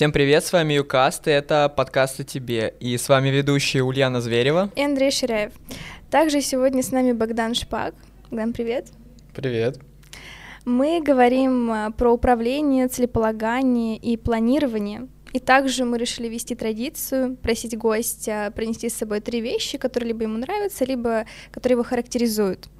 Всем 0.00 0.12
привет, 0.12 0.46
с 0.46 0.52
вами 0.54 0.72
Юкаст, 0.72 1.28
и 1.28 1.30
это 1.30 1.68
подкаст 1.68 2.20
о 2.20 2.24
тебе. 2.24 2.72
И 2.80 2.96
с 2.96 3.06
вами 3.10 3.28
ведущие 3.28 3.84
Ульяна 3.84 4.22
Зверева 4.22 4.70
и 4.74 4.82
Андрей 4.82 5.10
Ширяев. 5.10 5.52
Также 6.10 6.40
сегодня 6.40 6.82
с 6.82 6.90
нами 6.90 7.12
Богдан 7.12 7.52
Шпак. 7.52 7.94
Богдан, 8.30 8.54
привет. 8.54 8.88
Привет. 9.34 9.78
Мы 10.64 11.02
говорим 11.02 11.70
а, 11.70 11.90
про 11.90 12.12
управление, 12.12 12.88
целеполагание 12.88 13.98
и 13.98 14.16
планирование. 14.16 15.06
И 15.34 15.38
также 15.38 15.84
мы 15.84 15.98
решили 15.98 16.28
вести 16.28 16.54
традицию, 16.54 17.36
просить 17.36 17.76
гостя 17.76 18.50
принести 18.56 18.88
с 18.88 18.94
собой 18.94 19.20
три 19.20 19.42
вещи, 19.42 19.76
которые 19.76 20.14
либо 20.14 20.22
ему 20.22 20.38
нравятся, 20.38 20.86
либо 20.86 21.26
которые 21.52 21.74
его 21.74 21.84
характеризуют. 21.84 22.70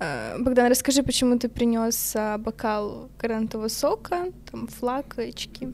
А, 0.00 0.36
Богдан, 0.40 0.68
расскажи, 0.68 1.04
почему 1.04 1.38
ты 1.38 1.48
принес 1.48 2.16
а, 2.16 2.38
бокал 2.38 3.08
гранатового 3.20 3.68
сока, 3.68 4.32
там 4.50 4.66
флаг, 4.66 5.16
очки. 5.16 5.68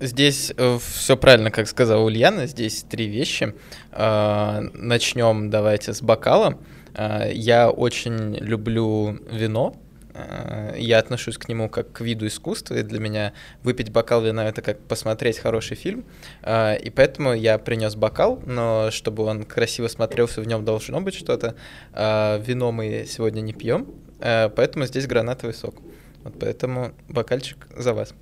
Здесь 0.00 0.50
э, 0.56 0.78
все 0.78 1.14
правильно, 1.14 1.50
как 1.50 1.68
сказала 1.68 2.02
Ульяна, 2.02 2.46
здесь 2.46 2.84
три 2.88 3.06
вещи. 3.06 3.54
Э, 3.92 4.60
начнем 4.72 5.50
давайте 5.50 5.92
с 5.92 6.00
бокала. 6.00 6.58
Э, 6.94 7.30
я 7.30 7.68
очень 7.68 8.34
люблю 8.36 9.18
вино, 9.30 9.76
э, 10.14 10.76
я 10.78 11.00
отношусь 11.00 11.36
к 11.36 11.50
нему 11.50 11.68
как 11.68 11.92
к 11.92 12.00
виду 12.00 12.26
искусства, 12.26 12.76
и 12.76 12.82
для 12.82 12.98
меня 12.98 13.34
выпить 13.62 13.92
бокал 13.92 14.22
вина 14.22 14.48
это 14.48 14.62
как 14.62 14.80
посмотреть 14.80 15.38
хороший 15.38 15.76
фильм. 15.76 16.06
И 16.48 16.92
поэтому 16.96 17.34
я 17.34 17.58
принес 17.58 17.94
бокал, 17.94 18.42
но 18.46 18.90
чтобы 18.90 19.24
он 19.24 19.44
красиво 19.44 19.88
смотрелся, 19.88 20.40
в 20.40 20.46
нем 20.46 20.64
должно 20.64 21.02
быть 21.02 21.14
что-то. 21.14 21.56
Вино 21.92 22.72
мы 22.72 23.04
сегодня 23.06 23.42
не 23.42 23.52
пьем, 23.52 23.86
поэтому 24.18 24.86
здесь 24.86 25.06
гранатовый 25.06 25.52
сок. 25.52 25.74
Вот 26.22 26.34
поэтому 26.38 26.92
бокальчик 27.08 27.66
за 27.74 27.94
вас. 27.94 28.14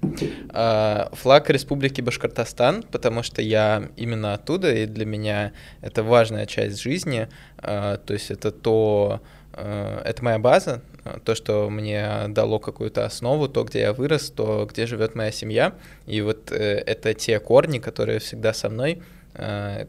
А, 0.51 1.11
флаг 1.15 1.51
Республики 1.51 2.01
Башкортостан, 2.01 2.85
потому 2.85 3.23
что 3.23 3.43
я 3.43 3.89
именно 3.97 4.35
оттуда, 4.35 4.73
и 4.73 4.87
для 4.87 5.05
меня 5.05 5.53
это 5.81 6.05
важная 6.05 6.47
часть 6.47 6.81
жизни. 6.81 7.29
А, 7.59 7.97
то 7.97 8.13
есть 8.13 8.31
это 8.31 8.53
то, 8.53 9.21
а, 9.53 10.03
это 10.05 10.25
моя 10.25 10.39
база, 10.39 10.81
то, 11.25 11.35
что 11.35 11.69
мне 11.71 12.27
дало 12.29 12.61
какую-то 12.61 13.05
основу, 13.05 13.49
то, 13.49 13.65
где 13.65 13.81
я 13.81 13.93
вырос, 13.93 14.31
то, 14.31 14.69
где 14.71 14.87
живет 14.87 15.17
моя 15.17 15.33
семья. 15.33 15.75
И 16.07 16.21
вот 16.21 16.53
э, 16.53 16.83
это 16.87 17.15
те 17.15 17.41
корни, 17.41 17.79
которые 17.79 18.19
всегда 18.19 18.53
со 18.53 18.69
мной, 18.69 19.03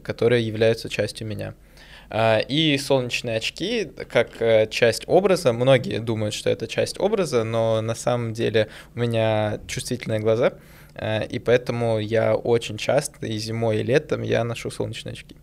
которые 0.02 0.46
являются 0.46 0.88
частью 0.88 1.26
меня. 1.26 1.54
А, 2.12 2.40
и 2.40 2.76
солнечные 2.76 3.36
очки 3.36 3.84
как 4.08 4.42
э, 4.42 4.66
часть 4.68 5.04
образа. 5.06 5.52
Многие 5.52 6.00
думают, 6.00 6.34
что 6.34 6.50
это 6.50 6.66
часть 6.66 6.98
образа, 6.98 7.44
но 7.44 7.80
на 7.80 7.94
самом 7.94 8.32
деле 8.32 8.68
у 8.96 8.98
меня 8.98 9.60
чувствительные 9.68 10.18
глаза, 10.18 10.54
э, 10.96 11.24
и 11.26 11.38
поэтому 11.38 12.00
я 12.00 12.34
очень 12.34 12.78
часто 12.78 13.26
и 13.26 13.38
зимой, 13.38 13.78
и 13.78 13.82
летом 13.84 14.22
я 14.22 14.42
ношу 14.42 14.72
солнечные 14.72 15.12
очки. 15.12 15.36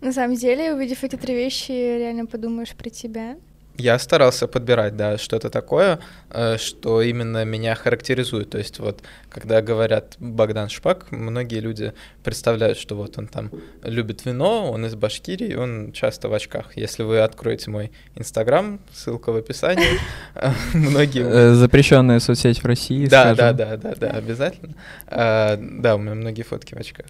На 0.00 0.12
самом 0.12 0.36
деле, 0.36 0.72
увидев 0.72 1.04
эти 1.04 1.16
три 1.16 1.34
вещи, 1.34 1.72
реально 1.72 2.24
подумаешь 2.24 2.74
про 2.74 2.88
тебя. 2.88 3.36
Я 3.78 3.96
старался 4.00 4.48
подбирать, 4.48 4.96
да, 4.96 5.18
что-то 5.18 5.50
такое, 5.50 6.00
э, 6.30 6.56
что 6.58 7.00
именно 7.00 7.44
меня 7.44 7.76
характеризует. 7.76 8.50
То 8.50 8.58
есть 8.58 8.80
вот, 8.80 9.02
когда 9.30 9.62
говорят 9.62 10.16
Богдан 10.18 10.68
Шпак, 10.68 11.12
многие 11.12 11.60
люди 11.60 11.92
представляют, 12.24 12.76
что 12.76 12.96
вот 12.96 13.16
он 13.18 13.28
там 13.28 13.52
любит 13.84 14.24
вино, 14.24 14.68
он 14.72 14.84
из 14.84 14.96
Башкирии, 14.96 15.54
он 15.54 15.92
часто 15.92 16.28
в 16.28 16.34
очках. 16.34 16.76
Если 16.76 17.04
вы 17.04 17.20
откроете 17.20 17.70
мой 17.70 17.92
Инстаграм, 18.16 18.80
ссылка 18.92 19.30
в 19.30 19.36
описании, 19.36 20.00
многие... 20.74 21.22
Э, 21.24 21.54
запрещенная 21.54 22.18
соцсеть 22.18 22.64
в 22.64 22.66
России, 22.66 23.06
Да, 23.06 23.36
да, 23.36 23.52
да, 23.52 23.76
да, 23.76 23.94
да, 23.94 24.08
обязательно. 24.08 24.74
А, 25.06 25.56
да, 25.56 25.94
у 25.94 25.98
меня 25.98 26.16
многие 26.16 26.42
фотки 26.42 26.74
в 26.74 26.78
очках. 26.78 27.06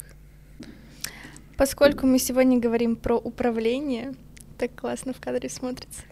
Поскольку 1.56 2.06
мы 2.06 2.19
сегодня 2.19 2.61
говорим 2.61 2.94
про 2.94 3.16
управление, 3.16 4.12
так 4.58 4.74
классно 4.74 5.14
в 5.14 5.20
кадре 5.20 5.48
смотрится. 5.48 6.02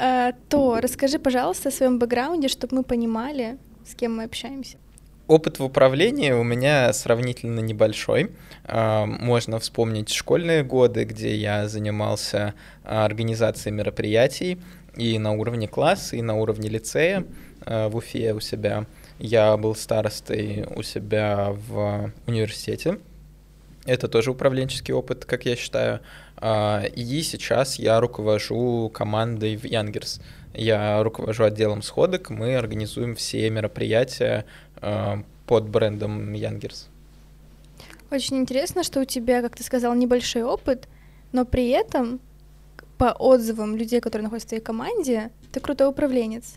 Э, 0.00 0.32
то 0.48 0.80
расскажи, 0.80 1.18
пожалуйста, 1.18 1.68
о 1.68 1.72
своем 1.72 1.98
бэкграунде, 1.98 2.48
чтобы 2.48 2.76
мы 2.76 2.82
понимали, 2.84 3.58
с 3.84 3.94
кем 3.94 4.16
мы 4.16 4.24
общаемся. 4.24 4.78
Опыт 5.26 5.58
в 5.58 5.64
управлении 5.64 6.32
у 6.32 6.42
меня 6.42 6.92
сравнительно 6.94 7.60
небольшой. 7.60 8.30
Э, 8.64 9.04
можно 9.04 9.58
вспомнить 9.58 10.08
школьные 10.08 10.64
годы, 10.64 11.04
где 11.04 11.36
я 11.36 11.68
занимался 11.68 12.54
организацией 12.82 13.74
мероприятий 13.74 14.58
и 14.96 15.18
на 15.18 15.32
уровне 15.32 15.68
класса, 15.68 16.16
и 16.16 16.22
на 16.22 16.34
уровне 16.34 16.70
лицея 16.70 17.26
э, 17.66 17.88
в 17.88 17.96
Уфе 17.96 18.32
у 18.32 18.40
себя. 18.40 18.86
Я 19.18 19.54
был 19.58 19.74
старостой 19.74 20.66
у 20.74 20.82
себя 20.82 21.54
в 21.68 22.10
университете. 22.26 22.98
Это 23.84 24.08
тоже 24.08 24.30
управленческий 24.30 24.94
опыт, 24.94 25.24
как 25.26 25.44
я 25.44 25.56
считаю. 25.56 26.00
А, 26.40 26.82
и 26.82 27.22
сейчас 27.22 27.78
я 27.78 28.00
руковожу 28.00 28.90
командой 28.92 29.56
в 29.56 29.64
Янгерс. 29.64 30.20
Я 30.54 31.02
руковожу 31.02 31.44
отделом 31.44 31.82
сходок, 31.82 32.30
мы 32.30 32.56
организуем 32.56 33.14
все 33.14 33.48
мероприятия 33.50 34.46
а, 34.76 35.22
под 35.46 35.68
брендом 35.68 36.32
Янгерс. 36.32 36.88
Очень 38.10 38.38
интересно, 38.38 38.82
что 38.82 39.00
у 39.00 39.04
тебя, 39.04 39.42
как 39.42 39.56
ты 39.56 39.62
сказал, 39.62 39.94
небольшой 39.94 40.42
опыт, 40.42 40.88
но 41.32 41.44
при 41.44 41.68
этом 41.68 42.20
по 42.98 43.12
отзывам 43.12 43.76
людей, 43.76 44.00
которые 44.00 44.24
находятся 44.24 44.46
в 44.46 44.50
твоей 44.50 44.62
команде, 44.62 45.30
ты 45.52 45.60
крутой 45.60 45.88
управленец. 45.88 46.54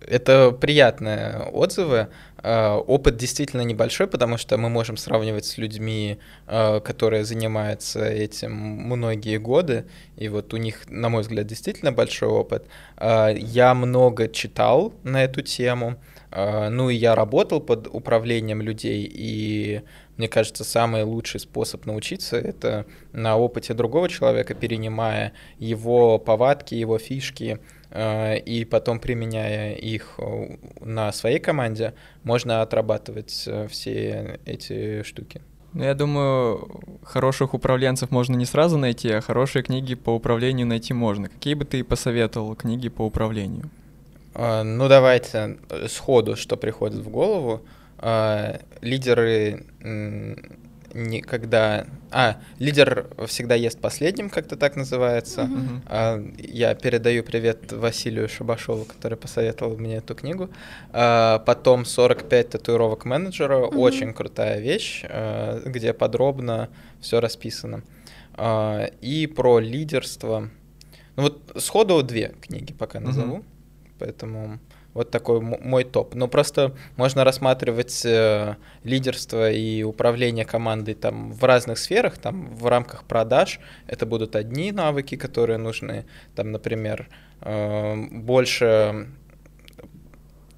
Это 0.00 0.50
приятные 0.52 1.48
отзывы. 1.52 2.08
А, 2.48 2.78
опыт 2.78 3.16
действительно 3.16 3.62
небольшой, 3.62 4.06
потому 4.06 4.36
что 4.36 4.56
мы 4.56 4.68
можем 4.68 4.96
сравнивать 4.96 5.46
с 5.46 5.58
людьми, 5.58 6.18
а, 6.46 6.78
которые 6.78 7.24
занимаются 7.24 8.04
этим 8.06 8.52
многие 8.52 9.38
годы, 9.38 9.86
и 10.16 10.28
вот 10.28 10.54
у 10.54 10.56
них, 10.56 10.88
на 10.88 11.08
мой 11.08 11.22
взгляд, 11.22 11.48
действительно 11.48 11.90
большой 11.90 12.28
опыт. 12.28 12.68
А, 12.98 13.30
я 13.30 13.74
много 13.74 14.28
читал 14.28 14.94
на 15.02 15.24
эту 15.24 15.42
тему, 15.42 15.96
ну 16.30 16.90
и 16.90 16.94
я 16.94 17.14
работал 17.14 17.60
под 17.60 17.88
управлением 17.90 18.60
людей, 18.60 19.10
и 19.10 19.82
мне 20.16 20.28
кажется, 20.28 20.64
самый 20.64 21.02
лучший 21.02 21.40
способ 21.40 21.86
научиться— 21.86 22.36
это 22.38 22.84
на 23.12 23.36
опыте 23.36 23.74
другого 23.74 24.08
человека, 24.08 24.54
перенимая 24.54 25.32
его 25.58 26.18
повадки, 26.18 26.74
его 26.74 26.98
фишки, 26.98 27.58
Э, 27.58 27.75
и 27.94 28.66
потом 28.70 28.98
применяя 28.98 29.74
их 29.74 30.14
э, 30.18 30.56
на 30.80 31.12
своей 31.12 31.38
команде, 31.38 31.94
можно 32.24 32.62
отрабатывать 32.62 33.44
э, 33.46 33.68
все 33.68 34.40
эти 34.44 35.02
штуки. 35.02 35.40
Ну, 35.72 35.84
я 35.84 35.94
думаю, 35.94 36.80
хороших 37.02 37.54
управленцев 37.54 38.10
можно 38.10 38.34
не 38.34 38.46
сразу 38.46 38.78
найти, 38.78 39.10
а 39.10 39.20
хорошие 39.20 39.62
книги 39.62 39.94
по 39.94 40.10
управлению 40.10 40.66
найти 40.66 40.94
можно. 40.94 41.28
Какие 41.28 41.54
бы 41.54 41.64
ты 41.64 41.84
посоветовал 41.84 42.56
книги 42.56 42.88
по 42.88 43.02
управлению? 43.02 43.70
Ну, 44.34 44.88
давайте 44.88 45.58
сходу, 45.88 46.36
что 46.36 46.56
приходит 46.56 47.00
в 47.00 47.08
голову. 47.10 47.62
Лидеры 48.80 49.66
никогда... 50.94 51.86
А, 52.10 52.36
лидер 52.58 53.08
всегда 53.26 53.54
ест 53.54 53.80
последним, 53.80 54.30
как-то 54.30 54.56
так 54.56 54.76
называется. 54.76 55.42
Uh-huh. 55.42 55.80
А, 55.86 56.24
я 56.38 56.74
передаю 56.74 57.24
привет 57.24 57.72
Василию 57.72 58.28
Шабашову, 58.28 58.84
который 58.84 59.16
посоветовал 59.16 59.76
мне 59.76 59.96
эту 59.96 60.14
книгу. 60.14 60.48
А, 60.92 61.40
потом 61.40 61.84
45 61.84 62.50
татуировок 62.50 63.04
менеджера. 63.04 63.58
Uh-huh. 63.58 63.76
Очень 63.76 64.14
крутая 64.14 64.60
вещь, 64.60 65.04
а, 65.08 65.60
где 65.64 65.92
подробно 65.92 66.68
все 67.00 67.20
расписано. 67.20 67.82
А, 68.34 68.88
и 69.00 69.26
про 69.26 69.58
лидерство. 69.58 70.48
Ну 71.16 71.22
вот 71.22 71.52
сходу 71.56 72.02
две 72.02 72.34
книги 72.40 72.72
пока 72.72 73.00
назову. 73.00 73.38
Uh-huh. 73.38 73.44
Поэтому 73.98 74.60
вот 74.96 75.10
такой 75.10 75.40
мой 75.40 75.84
топ. 75.84 76.14
Но 76.14 76.26
просто 76.26 76.74
можно 76.96 77.22
рассматривать 77.22 78.02
э, 78.06 78.56
лидерство 78.82 79.50
и 79.50 79.82
управление 79.82 80.46
командой 80.46 80.94
там 80.94 81.32
в 81.32 81.44
разных 81.44 81.78
сферах, 81.78 82.16
там 82.16 82.56
в 82.56 82.66
рамках 82.66 83.04
продаж 83.04 83.60
это 83.86 84.06
будут 84.06 84.34
одни 84.34 84.72
навыки, 84.72 85.16
которые 85.16 85.58
нужны, 85.58 86.06
там, 86.34 86.50
например, 86.50 87.08
э, 87.42 87.94
больше 88.10 89.08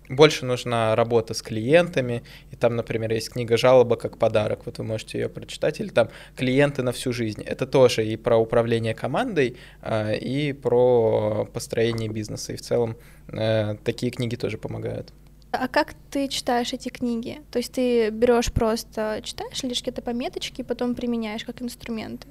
больше 0.08 0.46
нужна 0.46 0.96
работа 0.96 1.34
с 1.34 1.42
клиентами, 1.42 2.22
там, 2.58 2.76
например, 2.76 3.12
есть 3.12 3.30
книга 3.30 3.56
«Жалоба 3.56 3.96
как 3.96 4.18
подарок», 4.18 4.66
вот 4.66 4.78
вы 4.78 4.84
можете 4.84 5.20
ее 5.20 5.28
прочитать, 5.28 5.80
или 5.80 5.88
там 5.88 6.08
«Клиенты 6.36 6.82
на 6.82 6.92
всю 6.92 7.12
жизнь». 7.12 7.42
Это 7.42 7.66
тоже 7.66 8.06
и 8.06 8.16
про 8.16 8.36
управление 8.36 8.94
командой, 8.94 9.56
а, 9.82 10.12
и 10.12 10.52
про 10.52 11.48
построение 11.52 12.08
бизнеса, 12.08 12.52
и 12.52 12.56
в 12.56 12.60
целом 12.60 12.96
э, 13.28 13.76
такие 13.84 14.10
книги 14.10 14.36
тоже 14.36 14.58
помогают. 14.58 15.12
А 15.50 15.68
как 15.68 15.94
ты 16.10 16.28
читаешь 16.28 16.72
эти 16.72 16.88
книги? 16.90 17.40
То 17.50 17.58
есть 17.58 17.72
ты 17.72 18.10
берешь 18.10 18.52
просто, 18.52 19.20
читаешь 19.22 19.62
лишь 19.62 19.78
какие-то 19.78 20.02
пометочки, 20.02 20.60
и 20.60 20.64
потом 20.64 20.94
применяешь 20.94 21.44
как 21.44 21.62
инструменты? 21.62 22.28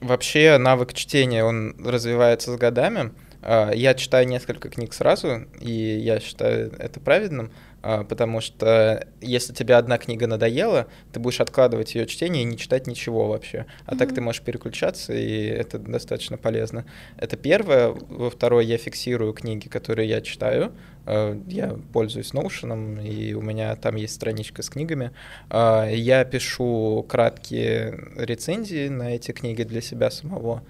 Вообще 0.00 0.58
навык 0.58 0.94
чтения, 0.94 1.44
он 1.44 1.74
развивается 1.84 2.52
с 2.52 2.56
годами, 2.56 3.12
а, 3.42 3.72
я 3.72 3.94
читаю 3.94 4.26
несколько 4.26 4.68
книг 4.68 4.92
сразу, 4.92 5.46
и 5.60 5.72
я 5.72 6.20
считаю 6.20 6.72
это 6.78 7.00
правильным. 7.00 7.50
А, 7.80 8.04
потому 8.04 8.40
что 8.40 9.06
если 9.20 9.52
тебе 9.52 9.76
одна 9.76 9.98
книга 9.98 10.26
надоела, 10.26 10.88
ты 11.12 11.20
будешь 11.20 11.40
откладывать 11.40 11.94
ее 11.94 12.06
чтение 12.06 12.42
и 12.42 12.46
не 12.46 12.56
читать 12.56 12.86
ничего 12.86 13.28
вообще. 13.28 13.66
А 13.84 13.94
mm-hmm. 13.94 13.98
так 13.98 14.14
ты 14.14 14.20
можешь 14.20 14.42
переключаться, 14.42 15.12
и 15.12 15.44
это 15.46 15.78
достаточно 15.78 16.36
полезно. 16.36 16.84
Это 17.16 17.36
первое. 17.36 17.88
Во 17.88 18.30
второе, 18.30 18.64
я 18.64 18.78
фиксирую 18.78 19.32
книги, 19.32 19.68
которые 19.68 20.08
я 20.08 20.20
читаю. 20.20 20.72
А, 21.08 21.40
я 21.46 21.76
пользуюсь 21.92 22.32
Notion, 22.32 23.02
и 23.02 23.32
у 23.32 23.40
меня 23.40 23.74
там 23.76 23.96
есть 23.96 24.14
страничка 24.14 24.62
с 24.62 24.68
книгами. 24.68 25.12
А, 25.48 25.86
я 25.86 26.24
пишу 26.24 27.04
краткие 27.08 27.98
рецензии 28.16 28.88
на 28.88 29.14
эти 29.14 29.32
книги 29.32 29.62
для 29.62 29.80
себя 29.80 30.10
самого. 30.10 30.62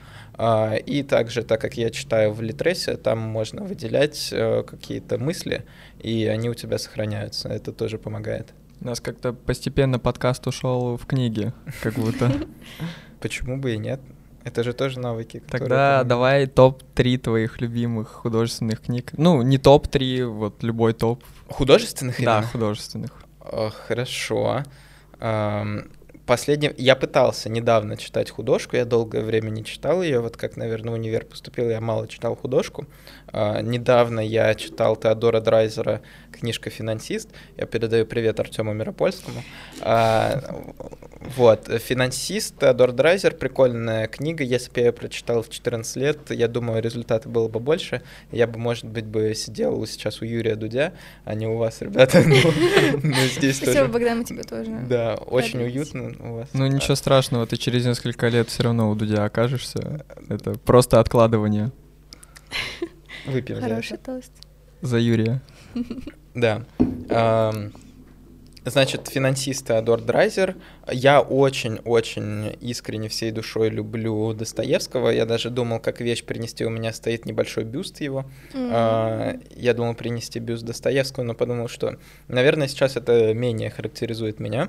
И 0.86 1.04
также, 1.08 1.42
так 1.42 1.60
как 1.60 1.76
я 1.76 1.90
читаю 1.90 2.32
в 2.32 2.40
Литресе, 2.40 2.96
там 2.96 3.18
можно 3.18 3.64
выделять 3.64 4.28
э, 4.30 4.62
какие-то 4.62 5.18
мысли, 5.18 5.64
и 5.98 6.26
они 6.26 6.48
у 6.48 6.54
тебя 6.54 6.78
сохраняются. 6.78 7.48
Это 7.48 7.72
тоже 7.72 7.98
помогает. 7.98 8.54
У 8.80 8.86
нас 8.86 9.00
как-то 9.00 9.32
постепенно 9.32 9.98
подкаст 9.98 10.46
ушел 10.46 10.96
в 10.96 11.06
книги, 11.06 11.52
как 11.82 11.94
будто. 11.94 12.30
Почему 13.20 13.56
бы 13.56 13.74
и 13.74 13.78
нет? 13.78 14.00
Это 14.48 14.64
же 14.64 14.72
тоже 14.72 14.98
навыки. 14.98 15.42
Тогда 15.50 16.04
давай 16.04 16.46
топ-3 16.46 17.18
твоих 17.18 17.60
любимых 17.60 18.08
художественных 18.08 18.80
книг. 18.80 19.12
Ну, 19.16 19.42
не 19.42 19.58
топ-3, 19.58 20.24
вот 20.24 20.62
любой 20.62 20.94
топ. 20.94 21.22
Художественных 21.50 22.16
Да, 22.24 22.42
художественных. 22.42 23.12
Хорошо. 23.86 24.62
Последний... 26.26 26.72
Я 26.76 26.96
пытался 26.96 27.48
недавно 27.48 27.96
читать 27.96 28.30
художку, 28.30 28.76
я 28.76 28.84
долгое 28.84 29.22
время 29.22 29.50
не 29.50 29.64
читал 29.64 30.02
ее, 30.02 30.20
вот 30.20 30.36
как, 30.36 30.56
наверное, 30.56 30.92
в 30.92 30.94
универ 30.94 31.24
поступил, 31.24 31.70
я 31.70 31.80
мало 31.80 32.06
читал 32.06 32.36
художку. 32.36 32.86
А, 33.32 33.62
недавно 33.62 34.20
я 34.20 34.54
читал 34.54 34.96
Теодора 34.96 35.40
Драйзера 35.40 36.02
книжка 36.38 36.70
«Финансист». 36.70 37.28
Я 37.56 37.66
передаю 37.66 38.06
привет 38.06 38.40
Артему 38.40 38.72
Миропольскому. 38.72 39.42
А, 39.80 40.40
вот, 41.36 41.68
«Финансист», 41.80 42.58
Теодор 42.58 42.92
Драйзер, 42.92 43.34
прикольная 43.34 44.06
книга. 44.06 44.44
Если 44.44 44.70
бы 44.70 44.80
я 44.80 44.86
ее 44.86 44.92
прочитал 44.92 45.42
в 45.42 45.50
14 45.50 45.96
лет, 45.96 46.18
я 46.30 46.48
думаю, 46.48 46.82
результата 46.82 47.28
было 47.28 47.48
бы 47.48 47.60
больше. 47.60 48.02
Я 48.30 48.46
бы, 48.46 48.58
может 48.58 48.84
быть, 48.84 49.04
бы 49.04 49.34
сидел 49.34 49.84
сейчас 49.86 50.22
у 50.22 50.24
Юрия 50.24 50.56
Дудя, 50.56 50.92
а 51.24 51.34
не 51.34 51.46
у 51.46 51.56
вас, 51.56 51.80
ребята. 51.82 52.22
Но 53.02 53.26
здесь 53.26 53.56
Спасибо, 53.58 53.88
Богдан, 53.88 54.24
тебе 54.24 54.42
тоже. 54.42 54.70
Да, 54.88 55.14
очень 55.14 55.62
уютно 55.62 56.14
у 56.20 56.34
вас. 56.36 56.48
Ну, 56.52 56.66
ничего 56.66 56.94
страшного, 56.94 57.46
ты 57.46 57.56
через 57.56 57.84
несколько 57.84 58.28
лет 58.28 58.48
все 58.48 58.62
равно 58.62 58.90
у 58.90 58.94
Дудя 58.94 59.24
окажешься. 59.24 60.04
Это 60.28 60.52
просто 60.54 61.00
откладывание. 61.00 61.72
Выпьем 63.26 63.60
Хороший 63.60 63.98
тост. 63.98 64.32
За 64.80 64.98
Юрия. 64.98 65.42
Да. 66.40 66.64
Значит, 68.64 69.08
финансист 69.08 69.66
Теодор 69.66 70.02
Драйзер. 70.02 70.56
Я 70.92 71.20
очень-очень 71.22 72.56
искренне 72.60 73.08
всей 73.08 73.30
душой 73.30 73.70
люблю 73.70 74.34
Достоевского. 74.34 75.08
Я 75.08 75.24
даже 75.24 75.48
думал, 75.48 75.80
как 75.80 76.00
вещь 76.00 76.22
принести. 76.24 76.66
У 76.66 76.70
меня 76.70 76.92
стоит 76.92 77.24
небольшой 77.24 77.64
бюст 77.64 78.00
его. 78.02 78.26
Mm-hmm. 78.52 79.54
Я 79.56 79.74
думал 79.74 79.94
принести 79.94 80.38
бюст 80.38 80.64
Достоевского, 80.64 81.24
но 81.24 81.34
подумал, 81.34 81.68
что, 81.68 81.96
наверное, 82.26 82.68
сейчас 82.68 82.96
это 82.96 83.32
менее 83.32 83.70
характеризует 83.70 84.38
меня. 84.38 84.68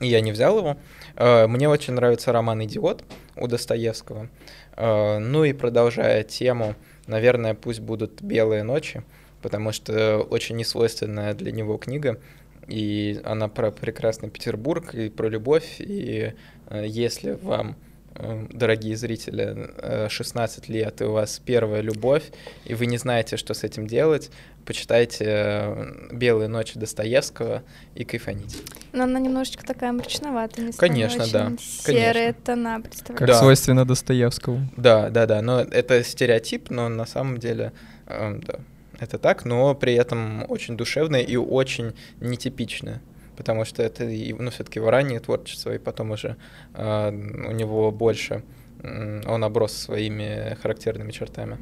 И 0.00 0.06
я 0.06 0.20
не 0.20 0.32
взял 0.32 0.56
его. 0.56 0.76
А, 1.16 1.46
мне 1.48 1.68
очень 1.68 1.94
нравится 1.94 2.32
роман 2.32 2.64
«Идиот» 2.64 3.04
у 3.36 3.46
Достоевского. 3.46 4.30
А, 4.74 5.18
ну 5.18 5.44
и 5.44 5.52
продолжая 5.52 6.22
тему, 6.22 6.76
наверное, 7.06 7.54
пусть 7.54 7.80
будут 7.80 8.22
«Белые 8.22 8.62
ночи», 8.62 9.02
потому 9.42 9.72
что 9.72 10.20
очень 10.20 10.56
несвойственная 10.56 11.34
для 11.34 11.52
него 11.52 11.76
книга, 11.76 12.18
и 12.66 13.20
она 13.24 13.48
про 13.48 13.70
прекрасный 13.70 14.28
Петербург 14.28 14.94
и 14.94 15.08
про 15.08 15.28
любовь, 15.28 15.76
и 15.78 16.34
э, 16.68 16.84
если 16.86 17.38
вам 17.42 17.76
э, 18.14 18.46
дорогие 18.50 18.94
зрители, 18.94 19.70
16 20.08 20.68
э, 20.68 20.72
лет, 20.72 21.00
и 21.00 21.04
у 21.04 21.12
вас 21.12 21.40
первая 21.44 21.80
любовь, 21.80 22.24
и 22.66 22.74
вы 22.74 22.84
не 22.86 22.98
знаете, 22.98 23.38
что 23.38 23.54
с 23.54 23.64
этим 23.64 23.86
делать, 23.86 24.30
почитайте 24.66 25.94
«Белые 26.12 26.48
ночи» 26.48 26.78
Достоевского 26.78 27.62
и 27.94 28.04
кайфаните. 28.04 28.58
Но 28.92 29.04
она 29.04 29.18
немножечко 29.18 29.64
такая 29.64 29.92
мрачноватая. 29.92 30.72
Конечно, 30.76 31.26
да. 31.32 31.52
Серые 31.58 32.34
Конечно. 32.34 32.42
тона, 32.44 32.80
представляешь? 32.82 33.18
Как 33.18 33.28
да. 33.28 33.34
свойственно 33.38 33.86
Достоевскому. 33.86 34.68
Да, 34.76 35.08
да, 35.08 35.24
да, 35.24 35.40
но 35.40 35.60
это 35.62 36.04
стереотип, 36.04 36.68
но 36.68 36.90
на 36.90 37.06
самом 37.06 37.38
деле, 37.38 37.72
э, 38.06 38.38
да, 38.46 38.58
это 38.98 39.18
так, 39.18 39.44
но 39.44 39.74
при 39.74 39.94
этом 39.94 40.44
очень 40.48 40.76
душевное 40.76 41.22
и 41.22 41.36
очень 41.36 41.94
нетипичное 42.20 43.00
потому 43.38 43.64
что 43.64 43.84
это, 43.84 44.04
ну, 44.04 44.50
все-таки 44.50 44.80
его 44.80 44.90
раннее 44.90 45.20
творчество, 45.20 45.72
и 45.72 45.78
потом 45.78 46.10
уже 46.10 46.36
э, 46.74 47.10
у 47.10 47.52
него 47.52 47.92
больше, 47.92 48.42
э, 48.82 49.22
он 49.28 49.44
оброс 49.44 49.74
своими 49.74 50.56
характерными 50.60 51.12
чертами. 51.12 51.56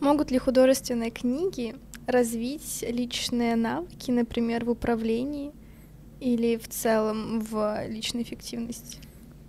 Могут 0.00 0.32
ли 0.32 0.38
художественные 0.38 1.12
книги 1.12 1.76
развить 2.08 2.84
личные 2.88 3.54
навыки, 3.54 4.10
например, 4.10 4.64
в 4.64 4.70
управлении 4.70 5.52
или 6.18 6.56
в 6.56 6.68
целом 6.68 7.40
в 7.40 7.86
личной 7.86 8.22
эффективности? 8.22 8.98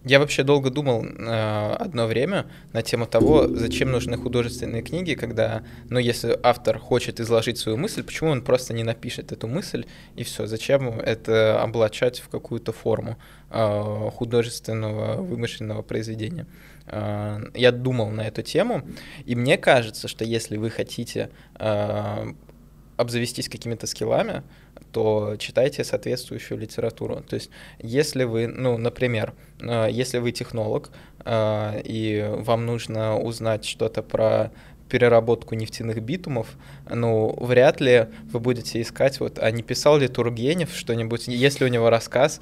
Я 0.08 0.20
вообще 0.20 0.44
долго 0.44 0.70
думал 0.70 1.04
э, 1.04 1.76
одно 1.80 2.08
время 2.08 2.46
на 2.72 2.82
тему 2.82 3.06
того, 3.06 3.48
зачем 3.48 3.92
нужны 3.92 4.18
художественные 4.18 4.82
книги, 4.82 5.16
когда, 5.16 5.64
ну, 5.90 6.00
если 6.00 6.40
автор 6.44 6.80
хочет 6.80 7.20
изложить 7.20 7.58
свою 7.58 7.78
мысль, 7.78 8.04
почему 8.04 8.30
он 8.30 8.42
просто 8.42 8.74
не 8.74 8.84
напишет 8.84 9.34
эту 9.34 9.48
мысль 9.48 9.86
и 10.16 10.24
все, 10.24 10.48
зачем 10.48 10.88
это 10.88 11.62
облачать 11.62 12.20
в 12.20 12.30
какую-то 12.30 12.72
форму 12.72 13.18
э, 13.50 14.10
художественного 14.14 15.22
вымышленного 15.22 15.82
произведения. 15.82 16.48
Э, 16.86 17.40
я 17.54 17.74
думал 17.74 18.10
на 18.10 18.26
эту 18.26 18.44
тему, 18.44 18.88
и 19.26 19.36
мне 19.36 19.58
кажется, 19.58 20.08
что 20.08 20.24
если 20.24 20.56
вы 20.56 20.70
хотите 20.70 21.32
э, 21.60 22.34
обзавестись 22.96 23.50
какими-то 23.50 23.88
скиллами, 23.88 24.44
то 24.92 25.36
читайте 25.38 25.84
соответствующую 25.84 26.60
литературу. 26.60 27.24
То 27.28 27.36
есть, 27.36 27.50
если 27.80 28.24
вы, 28.24 28.48
ну, 28.48 28.78
например, 28.78 29.34
э, 29.60 29.88
если 29.92 30.20
вы 30.20 30.32
технолог, 30.32 30.90
э, 31.26 31.82
и 31.84 32.26
вам 32.38 32.66
нужно 32.66 33.18
узнать 33.20 33.66
что-то 33.66 34.02
про 34.04 34.52
переработку 34.88 35.56
нефтяных 35.56 36.02
битумов, 36.02 36.48
ну, 36.90 37.36
вряд 37.40 37.82
ли 37.82 38.08
вы 38.32 38.40
будете 38.40 38.82
искать, 38.82 39.20
вот, 39.20 39.40
а 39.40 39.52
не 39.52 39.64
писал 39.64 39.98
ли 39.98 40.08
Тургенев 40.08 40.74
что-нибудь, 40.74 41.28
если 41.28 41.66
у 41.66 41.68
него 41.68 41.90
рассказ 41.90 42.42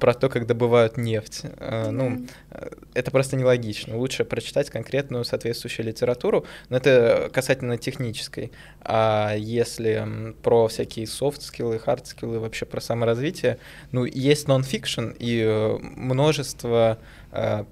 про 0.00 0.14
то, 0.14 0.28
как 0.28 0.46
добывают 0.46 0.96
нефть. 0.96 1.44
Mm-hmm. 1.44 1.90
Ну, 1.90 2.26
э, 2.50 2.68
это 2.94 3.10
просто 3.10 3.36
нелогично. 3.36 3.96
Лучше 3.96 4.24
прочитать 4.24 4.70
конкретную 4.70 5.24
соответствующую 5.24 5.86
литературу, 5.86 6.46
но 6.68 6.76
это 6.76 7.30
касательно 7.32 7.78
технической. 7.78 8.52
А 8.80 9.34
если 9.36 10.34
про 10.42 10.68
всякие 10.68 11.06
софт-скиллы, 11.06 11.78
хард-скиллы, 11.78 12.38
вообще 12.38 12.66
про 12.66 12.80
саморазвитие, 12.80 13.58
ну, 13.92 14.04
есть 14.04 14.48
нон-фикшн, 14.48 15.10
и 15.18 15.42
э, 15.42 15.78
множество 15.80 16.98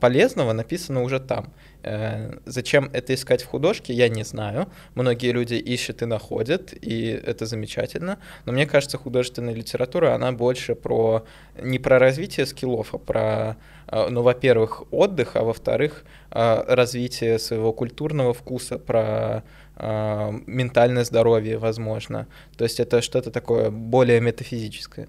полезного 0.01 0.53
написано 0.53 1.03
уже 1.03 1.21
там. 1.21 1.51
Э, 1.85 2.39
зачем 2.47 2.91
это 2.93 3.13
искать 3.15 3.43
в 3.43 3.47
художке, 3.47 3.93
я 3.93 4.09
не 4.09 4.25
знаю. 4.25 4.69
Многие 4.95 5.33
люди 5.33 5.55
ищут 5.55 6.03
и 6.03 6.07
находят, 6.07 6.73
и 6.73 7.09
это 7.11 7.47
замечательно. 7.47 8.19
Но 8.47 8.53
мне 8.53 8.67
кажется, 8.67 8.97
художественная 8.97 9.55
литература, 9.55 10.15
она 10.15 10.33
больше 10.33 10.75
про 10.75 11.27
не 11.63 11.79
про 11.79 11.99
развитие 11.99 12.47
скиллов, 12.47 12.95
а 12.95 12.99
про, 12.99 13.57
э, 13.89 14.09
ну, 14.09 14.23
во-первых, 14.23 14.85
отдых, 14.91 15.37
а 15.37 15.43
во-вторых, 15.43 16.05
э, 16.31 16.65
развитие 16.75 17.39
своего 17.39 17.73
культурного 17.73 18.33
вкуса, 18.33 18.79
про 18.79 19.43
ментальное 19.77 21.03
здоровье, 21.03 21.59
возможно. 21.59 22.29
То 22.57 22.63
есть 22.63 22.79
это 22.79 23.03
что-то 23.03 23.33
такое 23.33 23.71
более 23.71 24.21
метафизическое. 24.21 25.09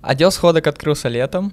Отдел 0.00 0.30
сходок 0.30 0.66
открылся 0.66 1.08
летом, 1.08 1.52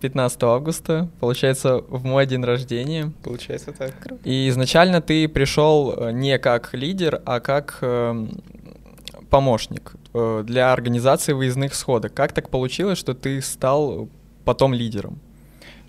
15 0.00 0.42
августа, 0.42 1.08
получается, 1.20 1.78
в 1.88 2.04
мой 2.04 2.26
день 2.26 2.44
рождения. 2.44 3.12
Получается 3.22 3.72
так. 3.72 3.94
И 4.24 4.48
изначально 4.48 5.00
ты 5.00 5.28
пришел 5.28 5.94
э, 5.96 6.12
не 6.12 6.38
как 6.38 6.74
лидер, 6.74 7.22
а 7.24 7.40
как 7.40 7.78
э, 7.80 8.26
помощник 9.30 9.94
э, 10.14 10.42
для 10.44 10.72
организации 10.72 11.32
выездных 11.32 11.74
сходок. 11.74 12.14
Как 12.14 12.32
так 12.32 12.50
получилось, 12.50 12.98
что 12.98 13.14
ты 13.14 13.40
стал 13.40 14.08
потом 14.44 14.74
лидером? 14.74 15.18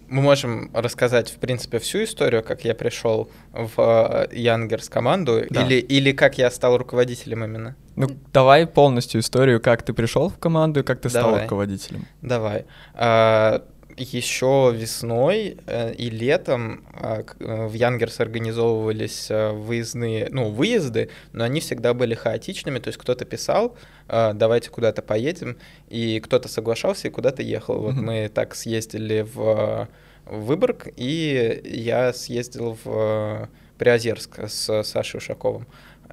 Мы 0.10 0.22
можем 0.22 0.72
рассказать, 0.74 1.30
в 1.30 1.36
принципе, 1.38 1.80
всю 1.80 2.06
историю, 2.06 2.42
как 2.42 2.64
я 2.64 2.74
пришел 2.74 3.30
в 3.52 4.28
Янгерс 4.32 4.88
команду, 4.88 5.44
да. 5.50 5.66
или, 5.66 5.76
или 5.76 6.14
как 6.14 6.38
я 6.38 6.50
стал 6.50 6.78
руководителем 6.78 7.44
именно. 7.44 7.76
Ну, 7.98 8.08
давай 8.32 8.68
полностью 8.68 9.20
историю, 9.20 9.60
как 9.60 9.84
ты 9.84 9.92
пришел 9.92 10.30
в 10.30 10.38
команду 10.38 10.80
и 10.80 10.84
как 10.84 11.02
ты 11.02 11.10
давай. 11.10 11.32
стал 11.32 11.44
руководителем. 11.44 12.06
Давай. 12.22 12.66
А, 12.94 13.64
еще 13.98 14.74
весной 14.76 15.58
э, 15.66 15.94
и 15.94 16.10
летом 16.10 16.86
э, 16.94 17.24
в 17.40 17.74
Янгерс 17.74 18.20
организовывались 18.20 19.30
выездные, 19.30 20.28
ну, 20.32 20.52
выезды, 20.52 21.10
но 21.34 21.44
они 21.44 21.60
всегда 21.60 21.94
были 21.94 22.14
хаотичными, 22.14 22.80
то 22.80 22.90
есть 22.90 22.98
кто-то 23.00 23.26
писал, 23.26 23.76
давайте 24.08 24.70
куда-то 24.70 25.02
поедем, 25.02 25.58
и 25.90 26.20
кто-то 26.20 26.48
соглашался 26.48 27.08
и 27.08 27.12
куда-то 27.12 27.42
ехал. 27.44 27.80
Вот 27.80 27.96
мы 27.96 28.30
так 28.34 28.56
съездили 28.56 29.22
в 29.22 29.90
Выборг, 30.26 30.88
и 30.96 31.62
я 31.66 32.14
съездил 32.14 32.78
в 32.84 33.50
Приозерск 33.78 34.40
с 34.48 34.84
Сашей 34.84 35.18
Ушаковым. 35.18 35.68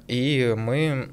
И 0.07 0.53
мы 0.57 1.09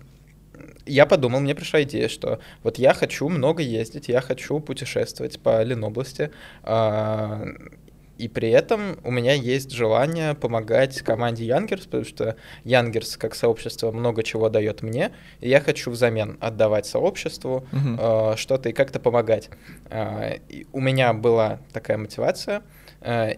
я 0.87 1.07
подумал, 1.07 1.41
мне 1.41 1.55
пришла 1.55 1.83
идея, 1.83 2.09
что 2.09 2.41
вот 2.63 2.79
я 2.79 2.95
хочу 2.95 3.29
много 3.29 3.63
ездить, 3.63 4.09
я 4.09 4.21
хочу 4.21 4.61
путешествовать 4.61 5.41
по 5.41 5.63
Ленобласти, 5.63 6.31
а, 6.63 7.47
и 8.19 8.29
при 8.29 8.51
этом 8.51 8.99
у 9.03 9.11
меня 9.11 9.33
есть 9.33 9.73
желание 9.73 10.35
помогать 10.35 11.01
команде 11.03 11.45
Янгерс, 11.45 11.87
потому 11.87 12.05
что 12.05 12.37
Янгерс 12.63 13.17
как 13.17 13.35
сообщество 13.35 13.91
много 13.91 14.23
чего 14.23 14.49
дает 14.49 14.83
мне, 14.83 15.13
и 15.41 15.49
я 15.49 15.61
хочу 15.61 15.91
взамен 15.91 16.37
отдавать 16.41 16.87
сообществу 16.87 17.67
uh-huh. 17.73 18.35
э, 18.35 18.37
что-то 18.37 18.69
и 18.69 18.73
как-то 18.73 19.01
помогать. 19.01 19.51
Э, 19.91 20.37
и 20.49 20.67
у 20.73 20.81
меня 20.81 21.13
была 21.15 21.59
такая 21.73 21.97
мотивация, 21.97 22.63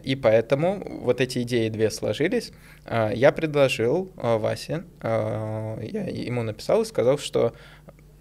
и 0.02 0.16
поэтому 0.16 1.00
вот 1.00 1.20
эти 1.20 1.42
идеи 1.42 1.68
две 1.68 1.90
сложились. 1.90 2.52
Э, 2.84 3.10
я 3.14 3.32
предложил 3.32 4.12
э, 4.16 4.36
Васе, 4.36 4.84
э, 5.00 5.78
я 5.82 6.04
ему 6.04 6.42
написал 6.42 6.82
и 6.82 6.84
сказал, 6.84 7.18
что 7.18 7.54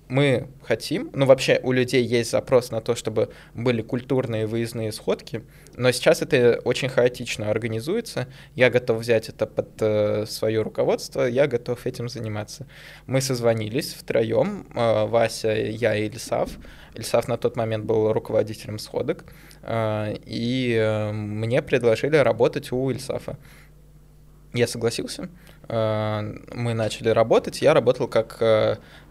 мы 0.09 0.47
хотим, 0.61 1.09
ну 1.13 1.25
вообще 1.25 1.59
у 1.63 1.71
людей 1.71 2.03
есть 2.03 2.31
запрос 2.31 2.71
на 2.71 2.81
то, 2.81 2.93
чтобы 2.93 3.31
были 3.55 3.81
культурные 3.81 4.45
выездные 4.45 4.91
сходки, 4.91 5.43
но 5.75 5.91
сейчас 5.91 6.21
это 6.21 6.61
очень 6.65 6.89
хаотично 6.89 7.49
организуется. 7.49 8.27
Я 8.53 8.69
готов 8.69 8.99
взять 8.99 9.29
это 9.29 9.47
под 9.47 9.69
э, 9.81 10.25
свое 10.27 10.61
руководство, 10.61 11.23
я 11.23 11.47
готов 11.47 11.85
этим 11.87 12.09
заниматься. 12.09 12.67
Мы 13.07 13.21
созвонились 13.21 13.93
втроем, 13.93 14.67
э, 14.75 15.05
Вася, 15.07 15.53
я 15.53 15.95
и 15.95 16.07
Ильсав. 16.07 16.51
Ильсав 16.95 17.27
на 17.27 17.37
тот 17.37 17.55
момент 17.55 17.85
был 17.85 18.13
руководителем 18.13 18.79
сходок, 18.79 19.25
э, 19.61 20.15
и 20.25 20.75
э, 20.79 21.11
мне 21.11 21.61
предложили 21.61 22.17
работать 22.17 22.71
у 22.71 22.91
Ильсафа. 22.91 23.37
Я 24.53 24.67
согласился. 24.67 25.29
Э, 25.67 26.21
мы 26.53 26.73
начали 26.73 27.09
работать, 27.09 27.61
я 27.61 27.73
работал 27.73 28.07
как 28.07 28.41